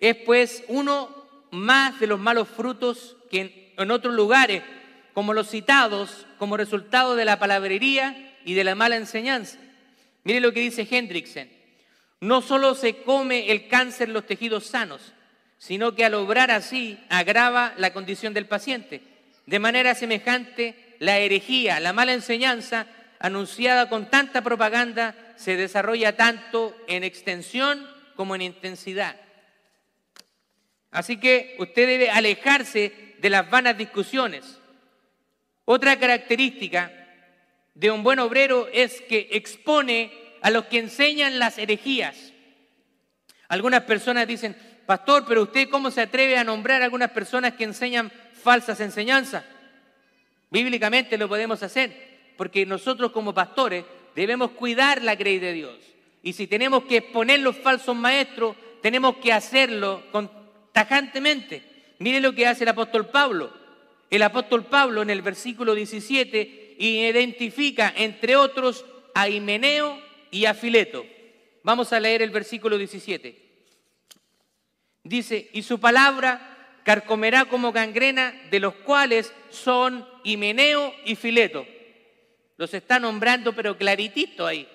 [0.00, 1.14] es pues uno
[1.50, 4.62] más de los malos frutos que en, otros lugares,
[5.12, 9.58] como los citados, como resultado de la palabrería y de la mala enseñanza.
[10.24, 11.48] Mire lo que dice Hendrickson.
[12.20, 15.12] No solo se come el cáncer los tejidos sanos,
[15.58, 19.02] sino que al obrar así agrava la condición del paciente.
[19.46, 22.86] De manera semejante, la herejía, la mala enseñanza,
[23.18, 29.16] anunciada con tanta propaganda, se desarrolla tanto en extensión como en intensidad.
[30.90, 34.58] Así que usted debe alejarse de las vanas discusiones.
[35.64, 36.92] Otra característica
[37.74, 42.32] de un buen obrero es que expone a los que enseñan las herejías.
[43.48, 44.56] Algunas personas dicen,
[44.88, 48.10] pastor, pero usted cómo se atreve a nombrar a algunas personas que enseñan
[48.42, 49.44] falsas enseñanzas?
[50.50, 51.92] Bíblicamente lo podemos hacer,
[52.38, 53.84] porque nosotros como pastores
[54.16, 55.76] debemos cuidar la grey de Dios.
[56.22, 60.30] Y si tenemos que exponer los falsos maestros, tenemos que hacerlo con,
[60.72, 61.62] tajantemente.
[61.98, 63.52] Mire lo que hace el apóstol Pablo.
[64.08, 71.04] El apóstol Pablo en el versículo 17 identifica, entre otros, a Himeneo y a Fileto.
[71.62, 73.47] Vamos a leer el versículo 17.
[75.08, 81.66] Dice, y su palabra carcomerá como gangrena, de los cuales son Himeneo y Fileto.
[82.58, 84.68] Los está nombrando, pero claritito ahí,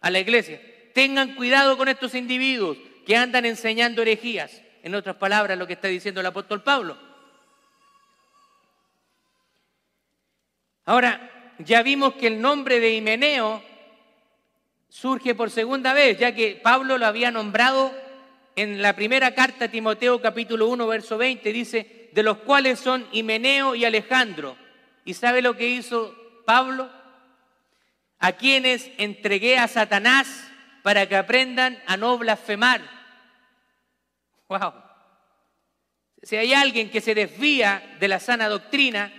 [0.00, 0.60] a la iglesia.
[0.92, 4.60] Tengan cuidado con estos individuos que andan enseñando herejías.
[4.82, 6.98] En otras palabras, lo que está diciendo el apóstol Pablo.
[10.84, 13.62] Ahora, ya vimos que el nombre de Himeneo
[14.88, 18.05] surge por segunda vez, ya que Pablo lo había nombrado
[18.56, 23.06] en la primera carta a Timoteo capítulo 1, verso 20, dice, de los cuales son
[23.12, 24.56] Himeneo y Alejandro.
[25.04, 26.14] ¿Y sabe lo que hizo
[26.46, 26.90] Pablo?
[28.18, 30.50] A quienes entregué a Satanás
[30.82, 32.80] para que aprendan a no blasfemar.
[34.48, 34.72] Wow.
[36.22, 39.12] Si hay alguien que se desvía de la sana doctrina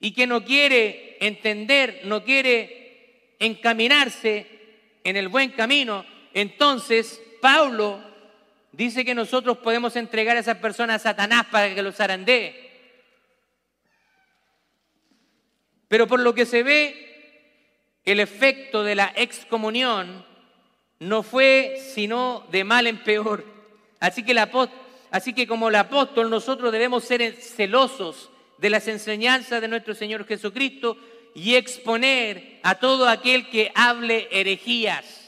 [0.00, 4.46] y que no quiere entender, no quiere encaminarse
[5.04, 8.13] en el buen camino, entonces Pablo
[8.76, 12.70] dice que nosotros podemos entregar a esas personas a Satanás para que los zarandee.
[15.88, 20.24] Pero por lo que se ve, el efecto de la excomunión
[20.98, 23.44] no fue sino de mal en peor.
[24.00, 24.36] Así que,
[25.10, 30.26] así que como el apóstol nosotros debemos ser celosos de las enseñanzas de nuestro Señor
[30.26, 30.96] Jesucristo
[31.34, 35.23] y exponer a todo aquel que hable herejías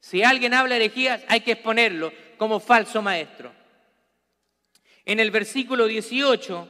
[0.00, 3.52] si alguien habla herejías, hay que exponerlo como falso maestro.
[5.04, 6.68] En el versículo 18,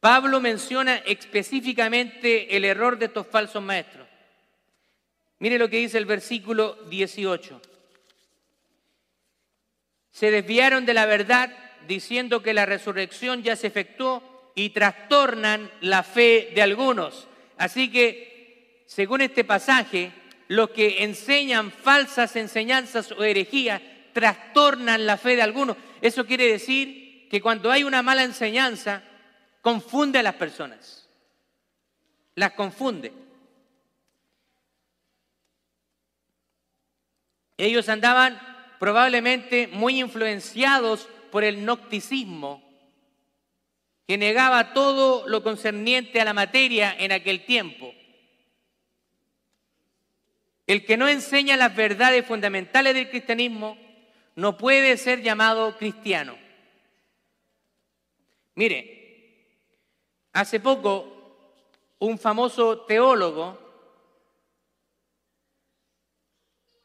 [0.00, 4.06] Pablo menciona específicamente el error de estos falsos maestros.
[5.40, 7.60] Mire lo que dice el versículo 18.
[10.10, 11.50] Se desviaron de la verdad
[11.86, 17.28] diciendo que la resurrección ya se efectuó y trastornan la fe de algunos.
[17.56, 20.12] Así que, según este pasaje,
[20.48, 23.80] los que enseñan falsas enseñanzas o herejías
[24.12, 25.76] trastornan la fe de algunos.
[26.00, 29.02] Eso quiere decir que cuando hay una mala enseñanza,
[29.60, 31.08] confunde a las personas.
[32.34, 33.12] Las confunde.
[37.58, 38.40] Ellos andaban
[38.78, 42.62] probablemente muy influenciados por el nocticismo,
[44.06, 47.87] que negaba todo lo concerniente a la materia en aquel tiempo.
[50.68, 53.78] El que no enseña las verdades fundamentales del cristianismo
[54.36, 56.36] no puede ser llamado cristiano.
[58.54, 59.46] Mire,
[60.34, 63.58] hace poco un famoso teólogo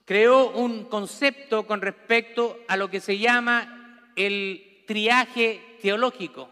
[0.06, 6.50] creó un concepto con respecto a lo que se llama el triaje teológico.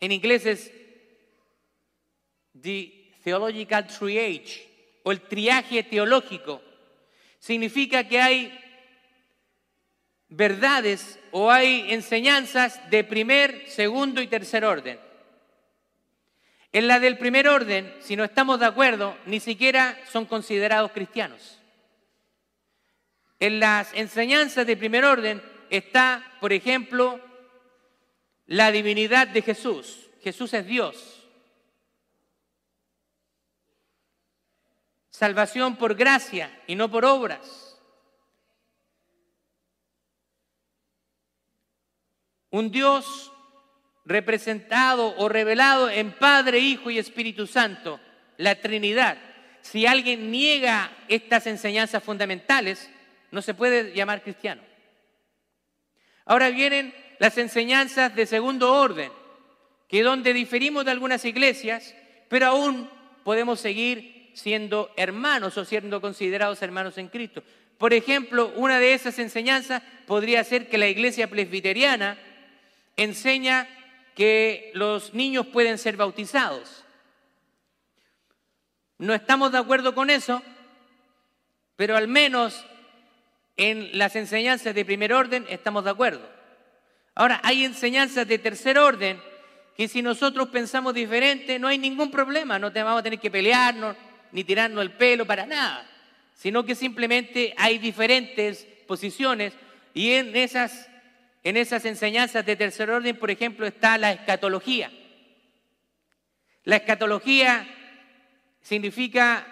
[0.00, 0.72] En inglés es
[2.60, 4.65] the theological triage
[5.06, 6.60] o el triaje teológico.
[7.38, 8.60] Significa que hay
[10.28, 14.98] verdades o hay enseñanzas de primer, segundo y tercer orden.
[16.72, 21.60] En la del primer orden, si no estamos de acuerdo, ni siquiera son considerados cristianos.
[23.38, 25.40] En las enseñanzas de primer orden
[25.70, 27.20] está, por ejemplo,
[28.46, 30.08] la divinidad de Jesús.
[30.20, 31.15] Jesús es Dios.
[35.16, 37.80] Salvación por gracia y no por obras.
[42.50, 43.32] Un Dios
[44.04, 47.98] representado o revelado en Padre, Hijo y Espíritu Santo,
[48.36, 49.16] la Trinidad.
[49.62, 52.90] Si alguien niega estas enseñanzas fundamentales,
[53.30, 54.60] no se puede llamar cristiano.
[56.26, 59.10] Ahora vienen las enseñanzas de segundo orden,
[59.88, 61.94] que donde diferimos de algunas iglesias,
[62.28, 62.90] pero aún
[63.24, 67.42] podemos seguir siendo hermanos o siendo considerados hermanos en Cristo.
[67.78, 72.18] Por ejemplo, una de esas enseñanzas podría ser que la iglesia presbiteriana
[72.96, 73.66] enseña
[74.14, 76.84] que los niños pueden ser bautizados.
[78.98, 80.42] No estamos de acuerdo con eso,
[81.76, 82.64] pero al menos
[83.56, 86.28] en las enseñanzas de primer orden estamos de acuerdo.
[87.14, 89.18] Ahora, hay enseñanzas de tercer orden
[89.78, 93.96] que si nosotros pensamos diferente no hay ningún problema, no vamos a tener que pelearnos
[94.32, 95.88] ni tirarnos el pelo para nada,
[96.34, 99.52] sino que simplemente hay diferentes posiciones
[99.94, 100.88] y en esas
[101.46, 104.90] en esas enseñanzas de tercer orden, por ejemplo, está la escatología.
[106.64, 107.64] La escatología
[108.60, 109.46] significa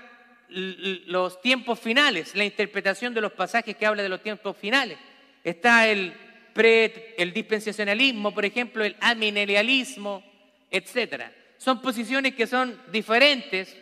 [0.49, 4.99] los tiempos finales, la interpretación de los pasajes que habla de los tiempos finales.
[5.45, 6.13] Está el,
[6.53, 10.25] pre, el dispensacionalismo, por ejemplo, el aminelialismo,
[10.73, 11.27] etc.
[11.59, 13.77] Son posiciones que son diferentes,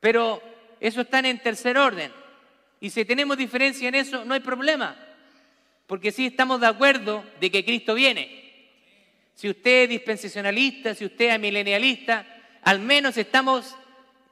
[0.00, 0.42] pero
[0.80, 2.12] eso están en tercer orden.
[2.80, 4.96] Y si tenemos diferencia en eso, no hay problema
[5.88, 8.68] porque sí estamos de acuerdo de que Cristo viene.
[9.34, 12.26] Si usted es dispensacionalista, si usted es milenialista,
[12.62, 13.74] al menos estamos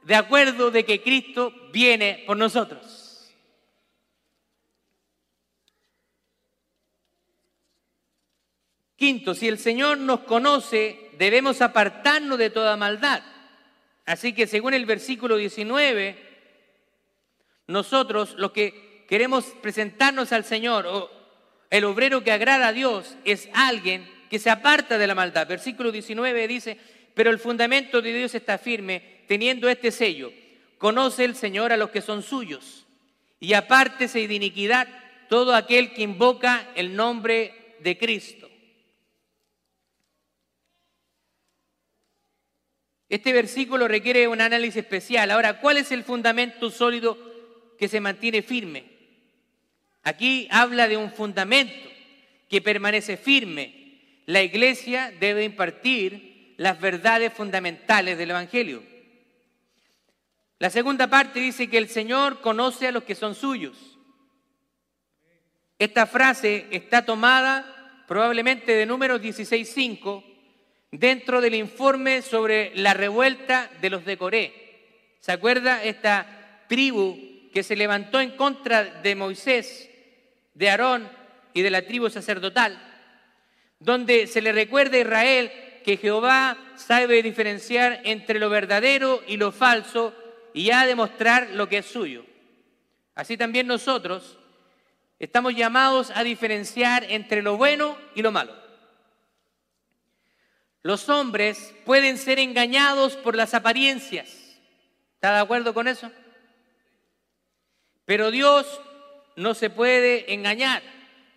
[0.03, 3.33] de acuerdo de que Cristo viene por nosotros.
[8.95, 13.23] Quinto, si el Señor nos conoce, debemos apartarnos de toda maldad.
[14.07, 16.15] Así que según el versículo 19,
[17.67, 21.11] nosotros los que queremos presentarnos al Señor o
[21.69, 25.45] el obrero que agrada a Dios es alguien que se aparta de la maldad.
[25.45, 26.77] Versículo 19 dice,
[27.13, 30.31] pero el fundamento de Dios está firme, teniendo este sello.
[30.77, 32.85] Conoce el Señor a los que son suyos,
[33.41, 34.87] y apártese de iniquidad
[35.27, 38.49] todo aquel que invoca el nombre de Cristo.
[43.09, 45.31] Este versículo requiere un análisis especial.
[45.31, 47.17] Ahora, ¿cuál es el fundamento sólido
[47.77, 48.83] que se mantiene firme?
[50.03, 51.89] Aquí habla de un fundamento
[52.49, 54.23] que permanece firme.
[54.25, 58.83] La iglesia debe impartir las verdades fundamentales del Evangelio.
[60.59, 63.97] La segunda parte dice que el Señor conoce a los que son suyos.
[65.79, 70.36] Esta frase está tomada probablemente de números 16.5
[70.91, 74.53] dentro del informe sobre la revuelta de los de Coré.
[75.19, 77.17] ¿Se acuerda esta tribu
[77.53, 79.89] que se levantó en contra de Moisés
[80.53, 81.09] de Aarón
[81.53, 82.79] y de la tribu sacerdotal,
[83.79, 85.51] donde se le recuerda a Israel
[85.83, 90.13] que Jehová sabe diferenciar entre lo verdadero y lo falso
[90.53, 92.25] y ha de mostrar lo que es suyo.
[93.15, 94.37] Así también nosotros
[95.17, 98.66] estamos llamados a diferenciar entre lo bueno y lo malo.
[100.87, 104.29] Los hombres pueden ser engañados por las apariencias.
[105.15, 106.09] ¿Está de acuerdo con eso?
[108.05, 108.79] Pero Dios
[109.35, 110.81] no se puede engañar,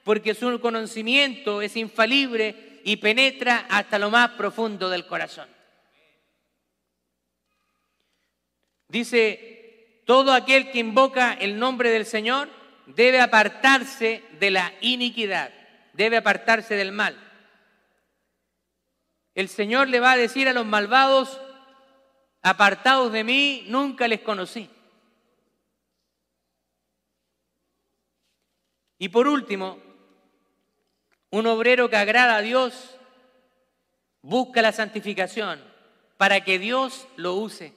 [0.05, 5.49] porque su conocimiento es infalible y penetra hasta lo más profundo del corazón.
[8.87, 12.49] Dice, todo aquel que invoca el nombre del Señor
[12.87, 15.53] debe apartarse de la iniquidad,
[15.95, 17.30] debe apartarse del mal.
[19.41, 21.41] El Señor le va a decir a los malvados,
[22.43, 24.69] apartados de mí, nunca les conocí.
[28.99, 29.79] Y por último,
[31.31, 32.99] un obrero que agrada a Dios
[34.21, 35.59] busca la santificación
[36.19, 37.73] para que Dios lo use.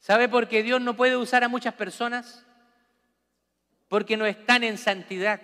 [0.00, 2.44] ¿Sabe por qué Dios no puede usar a muchas personas?
[3.88, 5.40] Porque no están en santidad.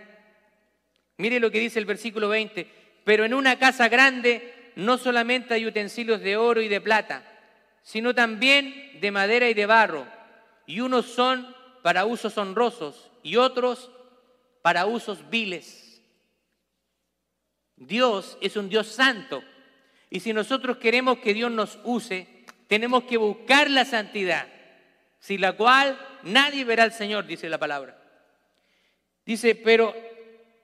[1.16, 2.79] Mire lo que dice el versículo 20.
[3.04, 7.24] Pero en una casa grande no solamente hay utensilios de oro y de plata,
[7.82, 10.06] sino también de madera y de barro.
[10.66, 13.90] Y unos son para usos honrosos y otros
[14.62, 16.02] para usos viles.
[17.76, 19.42] Dios es un Dios santo.
[20.10, 24.46] Y si nosotros queremos que Dios nos use, tenemos que buscar la santidad,
[25.18, 27.96] sin la cual nadie verá al Señor, dice la palabra.
[29.24, 29.94] Dice, pero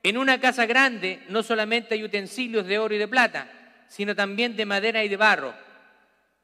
[0.08, 3.50] en una casa grande no solamente hay utensilios de oro y de plata,
[3.88, 5.52] sino también de madera y de barro.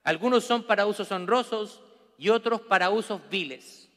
[0.02, 1.80] Algunos son para usos honrosos
[2.18, 3.88] y otros para usos viles.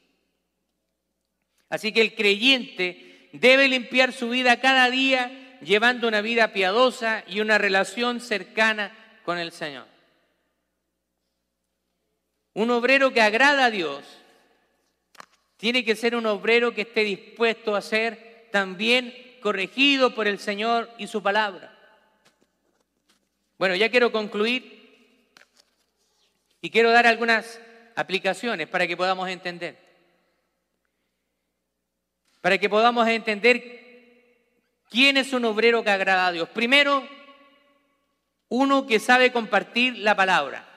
[1.68, 7.40] Así que el creyente debe limpiar su vida cada día llevando una vida piadosa y
[7.40, 9.88] una relación cercana con el Señor.
[12.54, 14.04] Un obrero que agrada a Dios
[15.56, 20.90] tiene que ser un obrero que esté dispuesto a ser también corregido por el Señor
[20.98, 21.72] y su palabra.
[23.58, 24.76] Bueno, ya quiero concluir
[26.60, 27.60] y quiero dar algunas
[27.94, 29.78] aplicaciones para que podamos entender.
[32.40, 33.86] Para que podamos entender
[34.90, 36.48] quién es un obrero que agrada a Dios.
[36.50, 37.06] Primero,
[38.48, 40.68] uno que sabe compartir la palabra.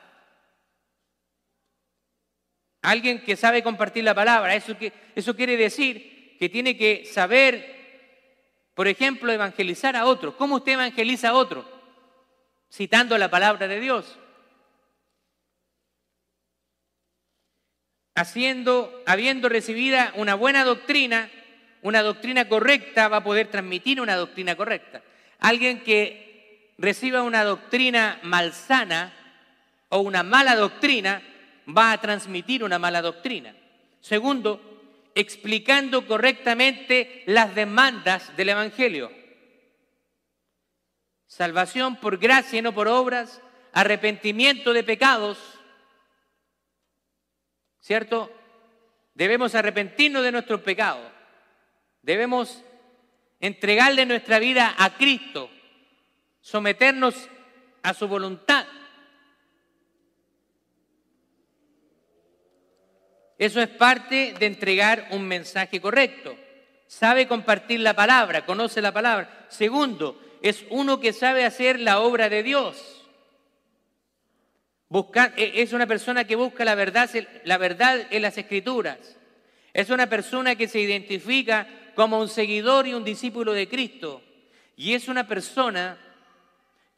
[2.82, 4.56] Alguien que sabe compartir la palabra.
[4.56, 7.79] Eso, que, eso quiere decir que tiene que saber,
[8.80, 10.36] por ejemplo, evangelizar a otros.
[10.36, 11.66] ¿Cómo usted evangeliza a otros?
[12.72, 14.18] Citando la palabra de Dios.
[18.16, 21.30] Haciendo, habiendo recibida una buena doctrina,
[21.82, 25.02] una doctrina correcta, va a poder transmitir una doctrina correcta.
[25.40, 29.12] Alguien que reciba una doctrina malsana
[29.90, 31.22] o una mala doctrina,
[31.68, 33.54] va a transmitir una mala doctrina.
[34.00, 34.69] Segundo,
[35.20, 39.12] explicando correctamente las demandas del Evangelio.
[41.28, 43.42] Salvación por gracia y no por obras,
[43.74, 45.38] arrepentimiento de pecados,
[47.82, 48.32] ¿cierto?
[49.14, 51.12] Debemos arrepentirnos de nuestros pecados.
[52.02, 52.64] Debemos
[53.40, 55.50] entregarle nuestra vida a Cristo,
[56.40, 57.30] someternos
[57.84, 58.66] a su voluntad.
[63.40, 66.36] Eso es parte de entregar un mensaje correcto.
[66.88, 69.48] Sabe compartir la palabra, conoce la palabra.
[69.48, 73.06] Segundo, es uno que sabe hacer la obra de Dios.
[75.38, 77.10] E, es una persona que busca la verdad,
[77.46, 78.98] la verdad en las escrituras.
[79.74, 81.66] Es una persona que se identifica
[81.96, 84.22] como un seguidor y un discípulo de Cristo.
[84.76, 85.98] Y es una persona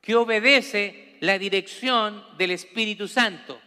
[0.02, 3.62] que obedece la dirección del Espíritu Santo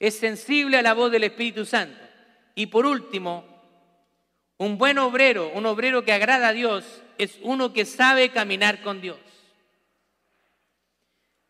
[0.00, 2.02] es sensible a la voz del Espíritu Santo.
[2.54, 3.44] Y por último,
[4.56, 9.02] un buen obrero, un obrero que agrada a Dios, es uno que sabe caminar con
[9.02, 9.18] Dios.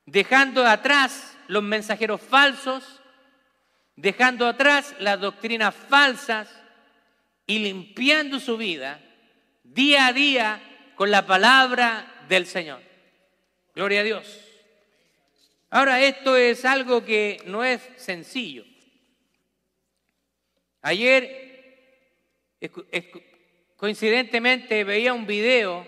[0.04, 3.00] Dejando atrás los mensajeros falsos,
[3.94, 6.48] dejando atrás las doctrinas falsas
[7.46, 9.00] y limpiando su vida
[9.62, 10.60] día a día
[10.96, 12.82] con la palabra del Señor.
[13.74, 14.49] Gloria a Dios.
[15.72, 18.64] Ahora, esto es algo que no es sencillo.
[20.82, 22.10] Ayer,
[23.76, 25.86] coincidentemente, veía un video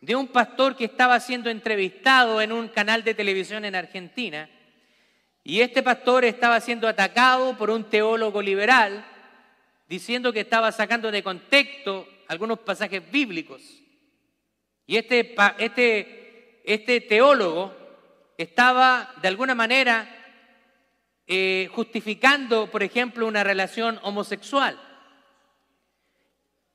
[0.00, 4.48] de un pastor que estaba siendo entrevistado en un canal de televisión en Argentina.
[5.44, 9.04] Y este pastor estaba siendo atacado por un teólogo liberal,
[9.88, 13.62] diciendo que estaba sacando de contexto algunos pasajes bíblicos.
[14.86, 17.85] Y este, este, este teólogo
[18.38, 20.08] estaba de alguna manera
[21.26, 24.78] eh, justificando, por ejemplo, una relación homosexual.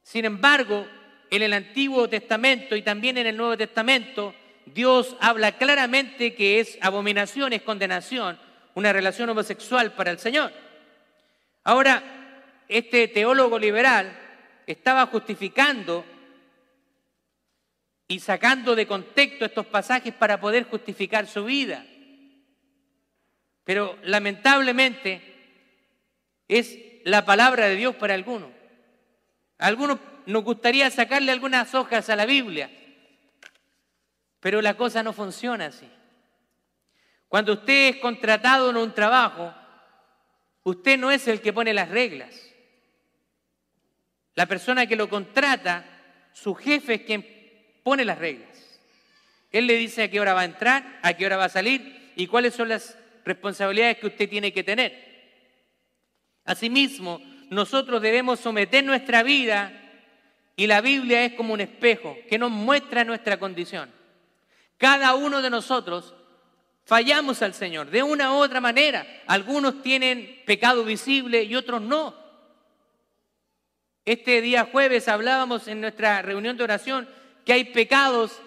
[0.03, 0.87] Sin embargo,
[1.29, 4.35] en el Antiguo Testamento y también en el Nuevo Testamento,
[4.65, 8.37] Dios habla claramente que es abominación, es condenación,
[8.75, 10.51] una relación homosexual para el Señor.
[11.63, 12.03] Ahora,
[12.67, 14.17] este teólogo liberal
[14.67, 16.05] estaba justificando
[18.11, 21.85] y sacando de contexto estos pasajes para poder justificar su vida.
[23.63, 25.21] Pero lamentablemente
[26.45, 28.49] es la palabra de Dios para algunos.
[29.59, 32.69] A algunos nos gustaría sacarle algunas hojas a la Biblia,
[34.41, 35.89] pero la cosa no funciona así.
[37.29, 39.55] Cuando usted es contratado en un trabajo,
[40.63, 42.35] usted no es el que pone las reglas.
[44.35, 45.85] La persona que lo contrata,
[46.33, 47.40] su jefe es quien
[47.83, 48.49] pone las reglas.
[49.51, 52.13] Él le dice a qué hora va a entrar, a qué hora va a salir
[52.15, 55.11] y cuáles son las responsabilidades que usted tiene que tener.
[56.45, 59.73] Asimismo, nosotros debemos someter nuestra vida
[60.55, 63.91] y la Biblia es como un espejo que nos muestra nuestra condición.
[64.77, 66.13] Cada uno de nosotros
[66.85, 69.05] fallamos al Señor de una u otra manera.
[69.27, 72.15] Algunos tienen pecado visible y otros no.
[74.05, 77.07] Este día jueves hablábamos en nuestra reunión de oración
[77.45, 78.41] que hay pecados,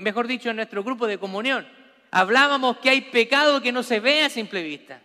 [0.00, 1.66] mejor dicho, en nuestro grupo de comunión.
[2.10, 5.00] Hablábamos que hay pecado que no se ve a simple vista.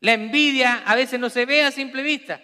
[0.00, 2.40] La envidia a veces no se ve a simple vista.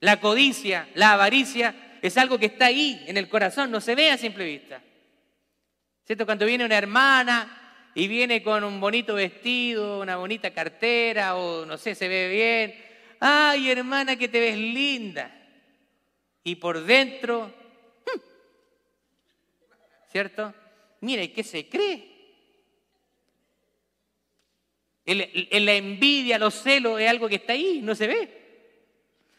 [0.00, 4.10] La codicia, la avaricia es algo que está ahí en el corazón, no se ve
[4.10, 4.82] a simple vista.
[6.04, 6.24] ¿Cierto?
[6.24, 11.76] Cuando viene una hermana y viene con un bonito vestido, una bonita cartera o no
[11.76, 12.90] sé, se ve bien.
[13.20, 15.39] Ay, hermana, que te ves linda.
[16.42, 18.20] Y por dentro, hmm,
[20.10, 20.54] ¿cierto?
[21.00, 22.08] Mira, ¿y qué se cree?
[25.06, 28.40] la envidia, los celos es algo que está ahí, no se ve.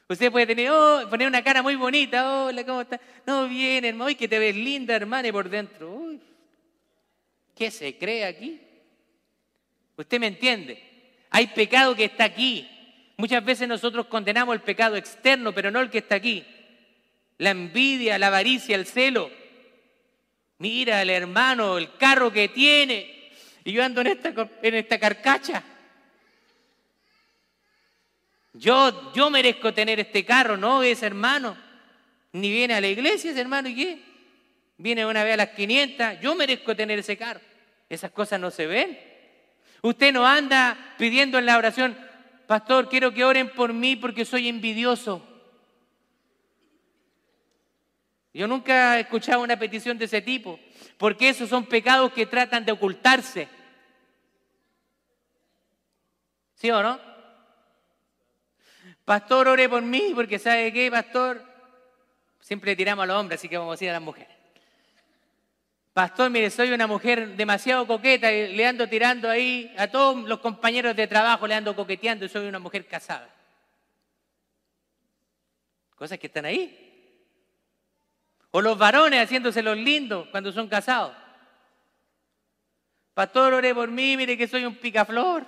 [0.10, 3.00] Usted puede tener, oh, poner una cara muy bonita, hola, ¿cómo está?
[3.26, 6.20] No, bien, hermano, y que te ves linda, hermana, y por dentro, uy,
[7.56, 8.60] ¿qué se cree aquí?
[9.96, 10.84] Usted me entiende.
[11.30, 12.68] Hay pecado que está aquí.
[13.16, 16.46] Muchas veces nosotros condenamos el pecado externo, pero no el que está aquí.
[17.42, 19.32] La envidia, la avaricia, el celo.
[20.60, 23.32] Mira el hermano, el carro que tiene.
[23.64, 24.32] Y yo ando en esta,
[24.62, 25.64] en esta carcacha.
[28.54, 31.58] Yo, yo merezco tener este carro, no ese hermano.
[32.34, 34.00] Ni viene a la iglesia ese hermano, ¿y qué?
[34.78, 37.42] Viene una vez a las 500, yo merezco tener ese carro.
[37.90, 39.00] Esas cosas no se ven.
[39.82, 41.98] Usted no anda pidiendo en la oración,
[42.46, 45.28] pastor, quiero que oren por mí porque soy envidioso.
[48.34, 50.60] Yo nunca he escuchado una petición de ese tipo,
[50.98, 53.48] porque esos son pecados que tratan de ocultarse.
[56.56, 57.00] ¿Sí o no?
[59.04, 61.44] Pastor, ore por mí, porque ¿sabe qué, pastor?
[62.40, 64.42] Siempre tiramos a los hombres, así que vamos a decir a las mujeres.
[65.94, 70.40] Pastor, mire, soy una mujer demasiado coqueta y le ando tirando ahí a todos los
[70.40, 73.30] compañeros de trabajo, le ando coqueteando y soy una mujer casada.
[75.96, 76.91] Cosas que están ahí.
[78.52, 81.16] O los varones haciéndose los lindos cuando son casados.
[83.14, 85.46] Pastor, ore por mí, mire que soy un picaflor.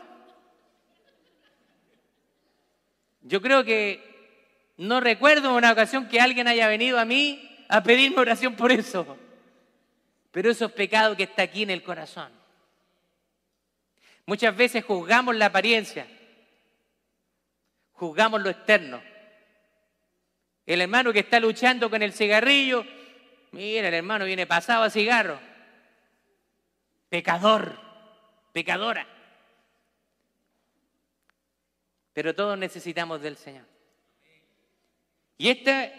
[3.22, 4.14] Yo creo que
[4.78, 9.18] no recuerdo una ocasión que alguien haya venido a mí a pedirme oración por eso.
[10.32, 12.32] Pero eso es pecado que está aquí en el corazón.
[14.26, 16.08] Muchas veces juzgamos la apariencia,
[17.92, 19.02] juzgamos lo externo.
[20.66, 22.86] El hermano que está luchando con el cigarrillo,
[23.52, 25.40] mira, el hermano viene pasado a cigarro.
[27.10, 27.78] Pecador,
[28.54, 29.08] pecadora.
[32.14, 33.66] Pero todos necesitamos del Señor.
[35.38, 35.92] Y este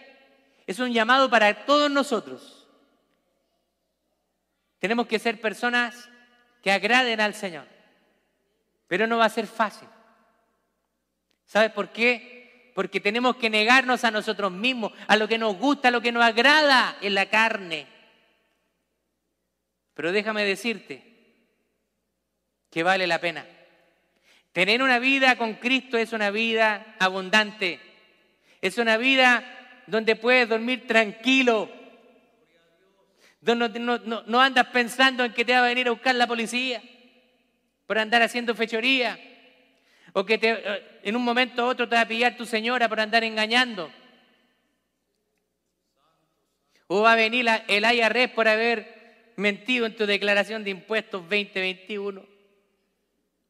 [0.65, 2.67] es un llamado para todos nosotros.
[4.79, 6.09] Tenemos que ser personas
[6.63, 7.67] que agraden al Señor.
[8.87, 9.87] Pero no va a ser fácil.
[11.45, 12.34] ¿Sabes por qué?
[12.75, 16.11] Porque tenemos que negarnos a nosotros mismos, a lo que nos gusta, a lo que
[16.11, 17.87] nos agrada en la carne.
[19.93, 21.01] Pero déjame decirte
[22.69, 23.47] que vale la pena.
[24.51, 27.79] Tener una vida con Cristo es una vida abundante.
[28.59, 29.43] Es una vida
[29.87, 31.71] donde puedes dormir tranquilo.
[33.39, 36.83] Donde no, andas pensando en que te va a venir a buscar la policía
[37.85, 39.17] por andar haciendo fechoría.
[40.17, 43.01] O que eh, en un momento u otro te va a pillar tu señora por
[43.01, 43.91] andar engañando.
[46.87, 52.25] O va a venir el IRS por haber mentido en tu declaración de impuestos 2021.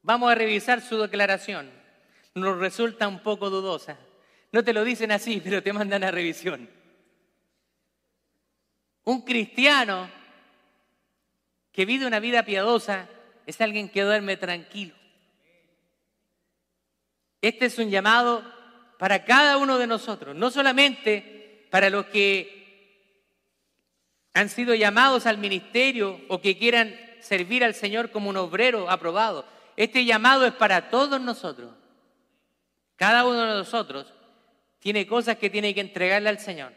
[0.02, 1.70] Vamos a revisar su declaración.
[2.34, 3.96] Nos resulta un poco dudosa.
[4.50, 6.68] No te lo dicen así, pero te mandan a revisión.
[9.04, 10.10] Un cristiano
[11.70, 13.08] que vive una vida piadosa
[13.46, 14.95] es alguien que duerme tranquilo.
[17.46, 18.42] Este es un llamado
[18.98, 23.22] para cada uno de nosotros, no solamente para los que
[24.34, 29.46] han sido llamados al ministerio o que quieran servir al Señor como un obrero aprobado,
[29.76, 31.70] este llamado es para todos nosotros.
[32.96, 34.12] Cada uno de nosotros
[34.80, 36.72] tiene cosas que tiene que entregarle al Señor.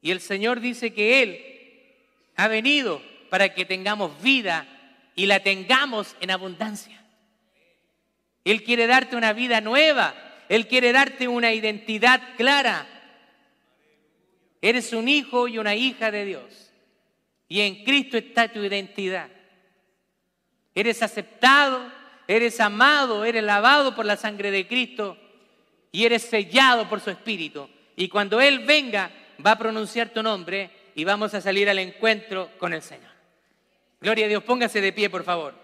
[0.00, 2.02] Y el Señor dice que Él
[2.34, 3.00] ha venido
[3.30, 4.66] para que tengamos vida
[5.14, 7.01] y la tengamos en abundancia.
[8.44, 10.14] Él quiere darte una vida nueva.
[10.48, 12.86] Él quiere darte una identidad clara.
[14.60, 16.72] Eres un hijo y una hija de Dios.
[17.48, 19.28] Y en Cristo está tu identidad.
[20.74, 21.92] Eres aceptado,
[22.26, 25.18] eres amado, eres lavado por la sangre de Cristo
[25.90, 27.68] y eres sellado por su Espíritu.
[27.96, 29.10] Y cuando Él venga,
[29.44, 33.10] va a pronunciar tu nombre y vamos a salir al encuentro con el Señor.
[34.00, 35.61] Gloria a Dios, póngase de pie, por favor.